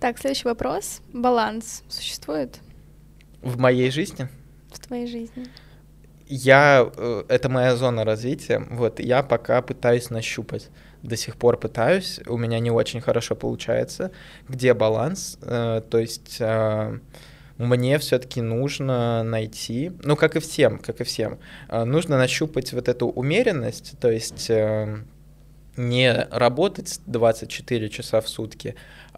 Так, 0.00 0.18
следующий 0.18 0.48
вопрос. 0.48 1.02
Баланс 1.12 1.84
существует? 1.88 2.58
В 3.42 3.58
моей 3.58 3.92
жизни? 3.92 4.28
В 4.72 4.80
твоей 4.80 5.06
жизни. 5.06 5.46
Я, 6.26 6.90
э, 6.96 7.24
это 7.28 7.48
моя 7.48 7.76
зона 7.76 8.04
развития, 8.04 8.66
вот, 8.70 8.98
я 8.98 9.22
пока 9.22 9.62
пытаюсь 9.62 10.10
нащупать 10.10 10.70
до 11.02 11.16
сих 11.16 11.36
пор 11.36 11.58
пытаюсь, 11.58 12.18
у 12.26 12.38
меня 12.38 12.58
не 12.58 12.70
очень 12.70 13.02
хорошо 13.02 13.36
получается, 13.36 14.10
где 14.48 14.72
баланс, 14.72 15.38
э, 15.42 15.82
то 15.88 15.98
есть 15.98 16.38
э, 16.40 16.98
мне 17.58 17.98
все-таки 17.98 18.40
нужно 18.40 19.22
найти, 19.22 19.92
ну, 20.02 20.16
как 20.16 20.36
и 20.36 20.40
всем, 20.40 20.78
как 20.78 21.00
и 21.00 21.04
всем, 21.04 21.38
э, 21.68 21.84
нужно 21.84 22.18
нащупать 22.18 22.72
вот 22.72 22.88
эту 22.88 23.08
умеренность, 23.08 23.94
то 24.00 24.10
есть 24.10 24.50
э, 24.50 25.04
не 25.76 26.12
работать 26.30 27.00
24 27.06 27.88
часа 27.88 28.20
в 28.20 28.28
сутки, 28.28 28.74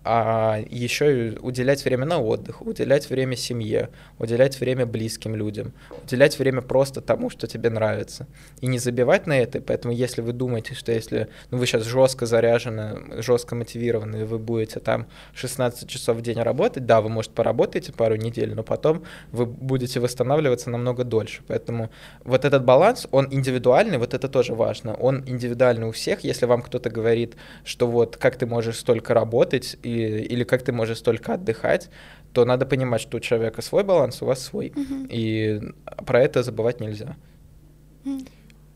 а 0.08 0.62
еще 0.70 1.30
и 1.30 1.38
уделять 1.38 1.84
время 1.84 2.04
на 2.06 2.20
отдых, 2.20 2.62
уделять 2.62 3.10
время 3.10 3.34
семье, 3.34 3.90
уделять 4.20 4.60
время 4.60 4.86
близким 4.86 5.34
людям, 5.34 5.72
уделять 6.04 6.38
время 6.38 6.62
просто 6.62 7.00
тому, 7.00 7.28
что 7.28 7.48
тебе 7.48 7.70
нравится. 7.70 8.28
И 8.60 8.68
не 8.68 8.78
забивать 8.78 9.26
на 9.26 9.36
это. 9.36 9.60
Поэтому 9.60 9.92
если 9.92 10.20
вы 10.20 10.32
думаете, 10.32 10.74
что 10.74 10.92
если 10.92 11.28
ну, 11.50 11.58
вы 11.58 11.66
сейчас 11.66 11.82
жестко 11.84 12.24
заряжены, 12.24 13.20
жестко 13.20 13.56
мотивированы, 13.56 14.18
и 14.18 14.24
вы 14.24 14.38
будете 14.38 14.78
там 14.78 15.08
16 15.34 15.88
часов 15.88 16.18
в 16.18 16.22
день 16.22 16.40
работать, 16.40 16.86
да, 16.86 17.00
вы, 17.00 17.08
может, 17.08 17.32
поработаете 17.32 17.92
пару 17.92 18.14
недель, 18.14 18.54
но 18.54 18.62
потом 18.62 19.02
вы 19.32 19.44
будете 19.44 19.98
восстанавливаться 19.98 20.70
намного 20.70 21.02
дольше. 21.02 21.42
Поэтому 21.48 21.90
вот 22.22 22.44
этот 22.44 22.64
баланс, 22.64 23.08
он 23.10 23.26
индивидуальный, 23.32 23.98
вот 23.98 24.14
это 24.14 24.28
тоже 24.28 24.54
важно. 24.54 24.94
Он 24.94 25.24
индивидуальный 25.26 25.88
у 25.88 25.92
всех. 25.92 26.20
Если 26.20 26.46
вам 26.46 26.62
кто-то 26.62 26.90
говорит, 26.90 27.34
что 27.64 27.88
вот 27.88 28.16
как 28.16 28.36
ты 28.36 28.46
можешь 28.46 28.78
столько 28.78 29.12
работать 29.12 29.76
и 29.82 29.95
или 29.96 30.44
как 30.44 30.62
ты 30.62 30.72
можешь 30.72 30.98
столько 30.98 31.34
отдыхать, 31.34 31.90
то 32.32 32.44
надо 32.44 32.66
понимать, 32.66 33.00
что 33.00 33.16
у 33.16 33.20
человека 33.20 33.62
свой 33.62 33.82
баланс, 33.82 34.22
у 34.22 34.26
вас 34.26 34.42
свой. 34.44 34.72
Угу. 34.76 35.06
И 35.10 35.60
про 36.04 36.22
это 36.22 36.42
забывать 36.42 36.80
нельзя. 36.80 37.16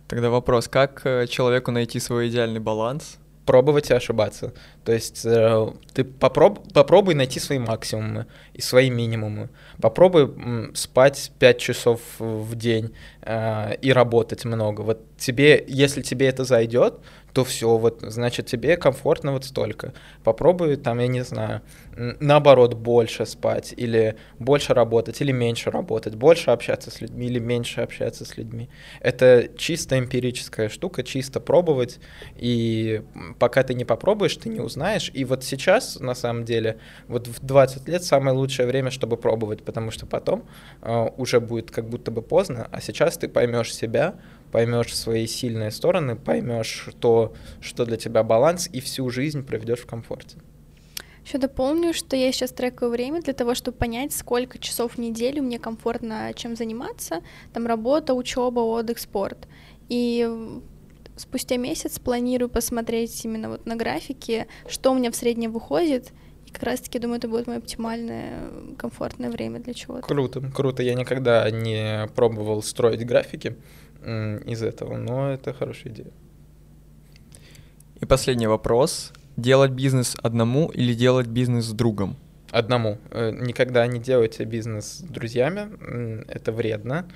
Тогда 0.08 0.28
вопрос, 0.28 0.66
как 0.66 1.02
э, 1.04 1.26
человеку 1.28 1.70
найти 1.70 2.00
свой 2.00 2.28
идеальный 2.28 2.58
баланс? 2.58 3.18
Пробовать 3.46 3.90
и 3.90 3.94
ошибаться. 3.94 4.52
То 4.84 4.92
есть 4.92 5.24
э, 5.24 5.72
ты 5.94 6.02
попроб, 6.02 6.72
попробуй 6.72 7.14
найти 7.14 7.38
свои 7.38 7.60
максимумы 7.60 8.26
и 8.52 8.60
свои 8.60 8.90
минимумы. 8.90 9.50
Попробуй 9.80 10.22
м, 10.22 10.74
спать 10.74 11.30
5 11.38 11.58
часов 11.58 12.00
в 12.18 12.56
день 12.56 12.92
э, 13.22 13.76
и 13.76 13.92
работать 13.92 14.44
много. 14.44 14.80
Вот 14.80 15.16
тебе, 15.16 15.64
если 15.68 16.02
тебе 16.02 16.26
это 16.26 16.42
зайдет, 16.42 16.94
то 17.32 17.44
все, 17.44 17.76
вот, 17.76 18.00
значит, 18.02 18.46
тебе 18.46 18.76
комфортно 18.76 19.32
вот 19.32 19.44
столько. 19.44 19.92
Попробуй 20.24 20.76
там, 20.76 20.98
я 20.98 21.06
не 21.06 21.22
знаю, 21.22 21.62
наоборот, 21.96 22.74
больше 22.74 23.26
спать, 23.26 23.74
или 23.76 24.16
больше 24.38 24.74
работать, 24.74 25.20
или 25.20 25.32
меньше 25.32 25.70
работать, 25.70 26.14
больше 26.14 26.50
общаться 26.50 26.90
с 26.90 27.00
людьми, 27.00 27.26
или 27.26 27.38
меньше 27.38 27.80
общаться 27.80 28.24
с 28.24 28.36
людьми. 28.36 28.68
Это 29.00 29.48
чисто 29.56 29.98
эмпирическая 29.98 30.68
штука, 30.68 31.02
чисто 31.02 31.40
пробовать, 31.40 32.00
и 32.36 33.02
пока 33.38 33.62
ты 33.62 33.74
не 33.74 33.84
попробуешь, 33.84 34.36
ты 34.36 34.48
не 34.48 34.60
узнаешь. 34.60 35.10
И 35.14 35.24
вот 35.24 35.44
сейчас, 35.44 35.98
на 36.00 36.14
самом 36.14 36.44
деле, 36.44 36.78
вот 37.08 37.28
в 37.28 37.44
20 37.44 37.88
лет 37.88 38.04
самое 38.04 38.36
лучшее 38.36 38.66
время, 38.66 38.90
чтобы 38.90 39.16
пробовать, 39.16 39.62
потому 39.62 39.90
что 39.90 40.06
потом 40.06 40.44
э, 40.82 41.08
уже 41.16 41.40
будет 41.40 41.70
как 41.70 41.88
будто 41.88 42.10
бы 42.10 42.22
поздно, 42.22 42.68
а 42.70 42.80
сейчас 42.80 43.16
ты 43.16 43.28
поймешь 43.28 43.74
себя, 43.74 44.14
поймешь 44.52 44.96
свои 44.96 45.26
сильные 45.26 45.70
стороны, 45.70 46.16
поймешь 46.16 46.88
то, 47.00 47.34
что 47.60 47.84
для 47.84 47.96
тебя 47.96 48.22
баланс, 48.22 48.68
и 48.72 48.80
всю 48.80 49.08
жизнь 49.10 49.44
проведешь 49.44 49.80
в 49.80 49.86
комфорте. 49.86 50.38
Еще 51.24 51.38
дополню, 51.38 51.92
что 51.92 52.16
я 52.16 52.32
сейчас 52.32 52.50
трекаю 52.50 52.90
время 52.90 53.20
для 53.20 53.34
того, 53.34 53.54
чтобы 53.54 53.76
понять, 53.76 54.12
сколько 54.12 54.58
часов 54.58 54.94
в 54.94 54.98
неделю 54.98 55.42
мне 55.42 55.58
комфортно 55.58 56.32
чем 56.34 56.56
заниматься. 56.56 57.22
Там 57.52 57.66
работа, 57.66 58.14
учеба, 58.14 58.60
отдых, 58.60 58.98
спорт. 58.98 59.46
И 59.88 60.28
спустя 61.16 61.56
месяц 61.56 61.98
планирую 61.98 62.48
посмотреть 62.48 63.24
именно 63.24 63.50
вот 63.50 63.66
на 63.66 63.76
графике, 63.76 64.46
что 64.66 64.92
у 64.92 64.94
меня 64.94 65.10
в 65.10 65.16
среднем 65.16 65.52
выходит, 65.52 66.12
и 66.46 66.50
как 66.50 66.62
раз-таки, 66.64 66.98
думаю, 66.98 67.18
это 67.18 67.28
будет 67.28 67.46
мое 67.46 67.58
оптимальное, 67.58 68.50
комфортное 68.76 69.30
время 69.30 69.60
для 69.60 69.74
чего-то. 69.74 70.02
Круто, 70.02 70.40
круто. 70.54 70.82
Я 70.82 70.94
никогда 70.94 71.48
не 71.50 72.08
пробовал 72.14 72.62
строить 72.62 73.06
графики 73.06 73.56
из 74.02 74.62
этого, 74.62 74.96
но 74.96 75.30
это 75.30 75.52
хорошая 75.52 75.92
идея. 75.92 76.12
И 78.00 78.06
последний 78.06 78.46
вопрос. 78.46 79.12
Делать 79.36 79.72
бизнес 79.72 80.16
одному 80.22 80.68
или 80.68 80.94
делать 80.94 81.26
бизнес 81.26 81.66
с 81.66 81.72
другом? 81.72 82.16
Одному. 82.50 82.98
Э, 83.10 83.30
никогда 83.30 83.86
не 83.86 84.00
делайте 84.00 84.44
бизнес 84.44 84.98
с 84.98 85.00
друзьями, 85.02 86.24
это 86.28 86.50
вредно, 86.50 87.08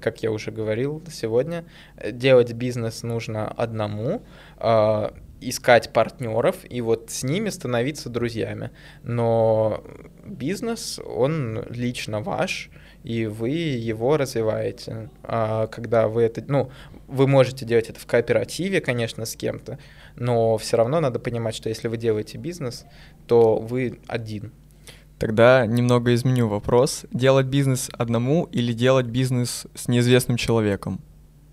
как 0.00 0.22
я 0.22 0.30
уже 0.30 0.52
говорил 0.52 1.02
сегодня. 1.10 1.64
Делать 2.12 2.52
бизнес 2.52 3.02
нужно 3.02 3.48
одному, 3.48 4.22
а, 4.58 5.12
искать 5.40 5.92
партнеров 5.92 6.56
и 6.68 6.80
вот 6.80 7.10
с 7.10 7.24
ними 7.24 7.50
становиться 7.50 8.08
друзьями. 8.08 8.70
Но 9.02 9.84
бизнес, 10.24 11.00
он 11.04 11.64
лично 11.70 12.20
ваш, 12.20 12.70
и 13.04 13.26
вы 13.26 13.50
его 13.50 14.16
развиваете. 14.16 15.10
А 15.22 15.66
когда 15.68 16.08
вы 16.08 16.22
это, 16.22 16.42
ну, 16.48 16.70
вы 17.06 17.28
можете 17.28 17.64
делать 17.66 17.90
это 17.90 18.00
в 18.00 18.06
кооперативе, 18.06 18.80
конечно, 18.80 19.26
с 19.26 19.36
кем-то, 19.36 19.78
но 20.16 20.56
все 20.56 20.78
равно 20.78 21.00
надо 21.00 21.18
понимать, 21.18 21.54
что 21.54 21.68
если 21.68 21.88
вы 21.88 21.98
делаете 21.98 22.38
бизнес, 22.38 22.86
то 23.26 23.56
вы 23.58 24.00
один. 24.08 24.52
Тогда 25.18 25.66
немного 25.66 26.14
изменю 26.14 26.48
вопрос. 26.48 27.04
Делать 27.12 27.46
бизнес 27.46 27.90
одному 27.92 28.48
или 28.50 28.72
делать 28.72 29.06
бизнес 29.06 29.66
с 29.74 29.86
неизвестным 29.86 30.36
человеком? 30.36 31.00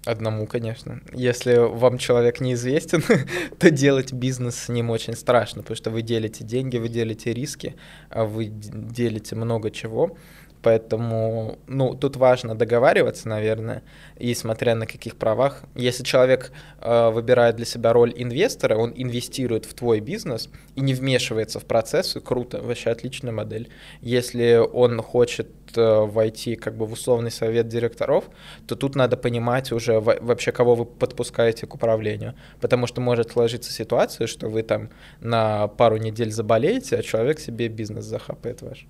Одному, 0.05 0.47
конечно. 0.47 0.99
Если 1.13 1.57
вам 1.57 1.99
человек 1.99 2.41
неизвестен, 2.41 3.03
то 3.59 3.69
делать 3.69 4.13
бизнес 4.13 4.55
с 4.55 4.69
ним 4.69 4.89
очень 4.89 5.13
страшно, 5.13 5.61
потому 5.61 5.77
что 5.77 5.91
вы 5.91 6.01
делите 6.01 6.43
деньги, 6.43 6.77
вы 6.77 6.89
делите 6.89 7.33
риски, 7.33 7.75
а 8.09 8.25
вы 8.25 8.45
делите 8.45 9.35
много 9.35 9.69
чего. 9.69 10.17
Поэтому, 10.61 11.57
ну, 11.67 11.95
тут 11.95 12.15
важно 12.17 12.55
договариваться, 12.55 13.27
наверное, 13.27 13.83
и 14.17 14.33
смотря 14.35 14.75
на 14.75 14.85
каких 14.85 15.15
правах. 15.15 15.63
Если 15.75 16.03
человек 16.03 16.51
э, 16.79 17.09
выбирает 17.09 17.55
для 17.55 17.65
себя 17.65 17.93
роль 17.93 18.13
инвестора, 18.15 18.77
он 18.77 18.93
инвестирует 18.95 19.65
в 19.65 19.73
твой 19.73 19.99
бизнес 19.99 20.49
и 20.75 20.81
не 20.81 20.93
вмешивается 20.93 21.59
в 21.59 21.65
процессы, 21.65 22.19
круто, 22.19 22.61
вообще 22.61 22.91
отличная 22.91 23.31
модель. 23.31 23.69
Если 24.01 24.57
он 24.57 25.01
хочет 25.01 25.49
э, 25.75 26.05
войти 26.05 26.55
как 26.55 26.75
бы 26.75 26.85
в 26.85 26.93
условный 26.93 27.31
совет 27.31 27.67
директоров, 27.67 28.25
то 28.67 28.75
тут 28.75 28.95
надо 28.95 29.17
понимать 29.17 29.71
уже 29.71 29.99
вообще, 29.99 30.51
кого 30.51 30.75
вы 30.75 30.85
подпускаете 30.85 31.65
к 31.65 31.73
управлению. 31.73 32.35
Потому 32.59 32.85
что 32.85 33.01
может 33.01 33.31
сложиться 33.31 33.71
ситуация, 33.71 34.27
что 34.27 34.47
вы 34.47 34.61
там 34.61 34.89
на 35.21 35.67
пару 35.67 35.97
недель 35.97 36.31
заболеете, 36.31 36.97
а 36.97 37.01
человек 37.01 37.39
себе 37.39 37.67
бизнес 37.67 38.05
захапает 38.05 38.61
ваш. 38.61 38.85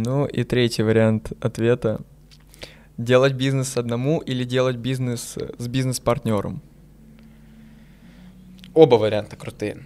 Ну 0.00 0.26
и 0.26 0.44
третий 0.44 0.84
вариант 0.84 1.32
ответа. 1.40 2.00
Делать 2.98 3.32
бизнес 3.32 3.76
одному 3.76 4.20
или 4.20 4.44
делать 4.44 4.76
бизнес 4.76 5.36
с 5.58 5.66
бизнес-партнером? 5.66 6.62
Оба 8.74 8.94
варианта 8.94 9.34
крутые. 9.34 9.82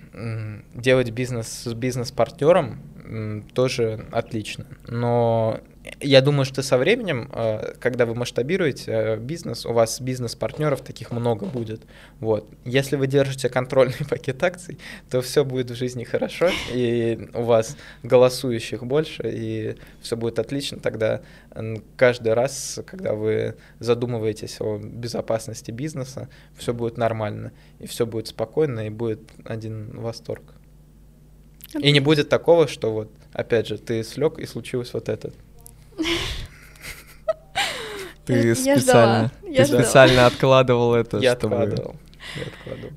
Делать 0.74 1.10
бизнес 1.12 1.46
с 1.46 1.72
бизнес-партнером 1.72 2.82
тоже 3.54 4.04
отлично. 4.12 4.66
Но 4.86 5.60
я 6.01 6.20
думаю, 6.20 6.45
что 6.45 6.62
со 6.62 6.78
временем, 6.78 7.28
э, 7.33 7.74
когда 7.80 8.07
вы 8.07 8.14
масштабируете 8.14 8.93
э, 8.93 9.16
бизнес, 9.16 9.66
у 9.66 9.72
вас 9.72 10.01
бизнес-партнеров 10.01 10.80
таких 10.80 11.11
много 11.11 11.47
будет. 11.47 11.83
Вот. 12.20 12.49
Если 12.64 12.97
вы 12.97 13.09
держите 13.09 13.49
контрольный 13.49 13.95
пакет 14.09 14.43
акций, 14.43 14.78
то 15.11 15.20
все 15.22 15.45
будет 15.45 15.70
в 15.70 15.74
жизни 15.74 16.05
хорошо, 16.05 16.51
и 16.72 17.28
у 17.35 17.43
вас 17.43 17.76
голосующих 18.03 18.85
больше, 18.85 19.22
и 19.24 19.76
все 20.01 20.16
будет 20.16 20.39
отлично. 20.39 20.78
Тогда 20.78 21.22
каждый 21.97 22.35
раз, 22.35 22.80
когда 22.87 23.14
вы 23.14 23.57
задумываетесь 23.80 24.61
о 24.61 24.78
безопасности 24.78 25.72
бизнеса, 25.72 26.28
все 26.57 26.72
будет 26.72 26.97
нормально, 26.97 27.53
и 27.80 27.87
все 27.87 28.07
будет 28.07 28.28
спокойно, 28.28 28.87
и 28.87 28.91
будет 28.91 29.20
один 29.45 30.01
восторг. 30.01 30.43
И 31.80 31.91
не 31.91 32.01
будет 32.01 32.28
такого, 32.28 32.68
что 32.68 32.93
вот, 32.93 33.11
опять 33.33 33.66
же, 33.66 33.78
ты 33.78 34.05
слег 34.05 34.39
и 34.39 34.47
случилось 34.47 34.93
вот 34.93 35.09
это. 35.09 35.33
Ты 38.24 38.55
специально, 38.55 39.32
ты 39.43 39.64
специально 39.64 40.26
откладывал 40.26 40.95
это, 40.95 41.18
Я 41.18 41.32
откладывал. 41.32 41.97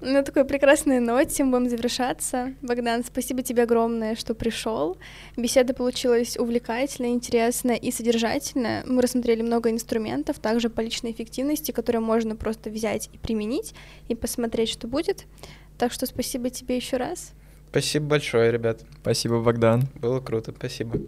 На 0.02 0.24
такой 0.24 0.46
прекрасной 0.46 1.00
ноте 1.00 1.44
мы 1.44 1.58
будем 1.58 1.70
завершаться. 1.70 2.54
Богдан, 2.62 3.04
спасибо 3.04 3.42
тебе 3.42 3.64
огромное, 3.64 4.16
что 4.16 4.36
пришел. 4.36 4.98
Беседа 5.36 5.74
получилась 5.74 6.38
увлекательная, 6.38 7.12
интересная 7.12 7.76
и 7.76 7.92
содержательная. 7.92 8.84
Мы 8.86 9.02
рассмотрели 9.02 9.42
много 9.42 9.72
инструментов, 9.72 10.40
также 10.40 10.70
по 10.70 10.82
личной 10.82 11.12
эффективности, 11.12 11.72
которые 11.72 12.02
можно 12.02 12.36
просто 12.36 12.70
взять 12.70 13.10
и 13.14 13.18
применить, 13.18 13.74
и 14.08 14.16
посмотреть, 14.16 14.70
что 14.70 14.88
будет. 14.88 15.26
Так 15.78 15.92
что 15.92 16.06
спасибо 16.06 16.50
тебе 16.50 16.78
еще 16.78 16.98
раз. 16.98 17.34
Спасибо 17.70 18.06
большое, 18.06 18.52
ребят. 18.52 18.82
Спасибо, 19.02 19.42
Богдан. 19.42 19.84
Было 19.96 20.20
круто, 20.22 20.54
спасибо. 20.56 21.00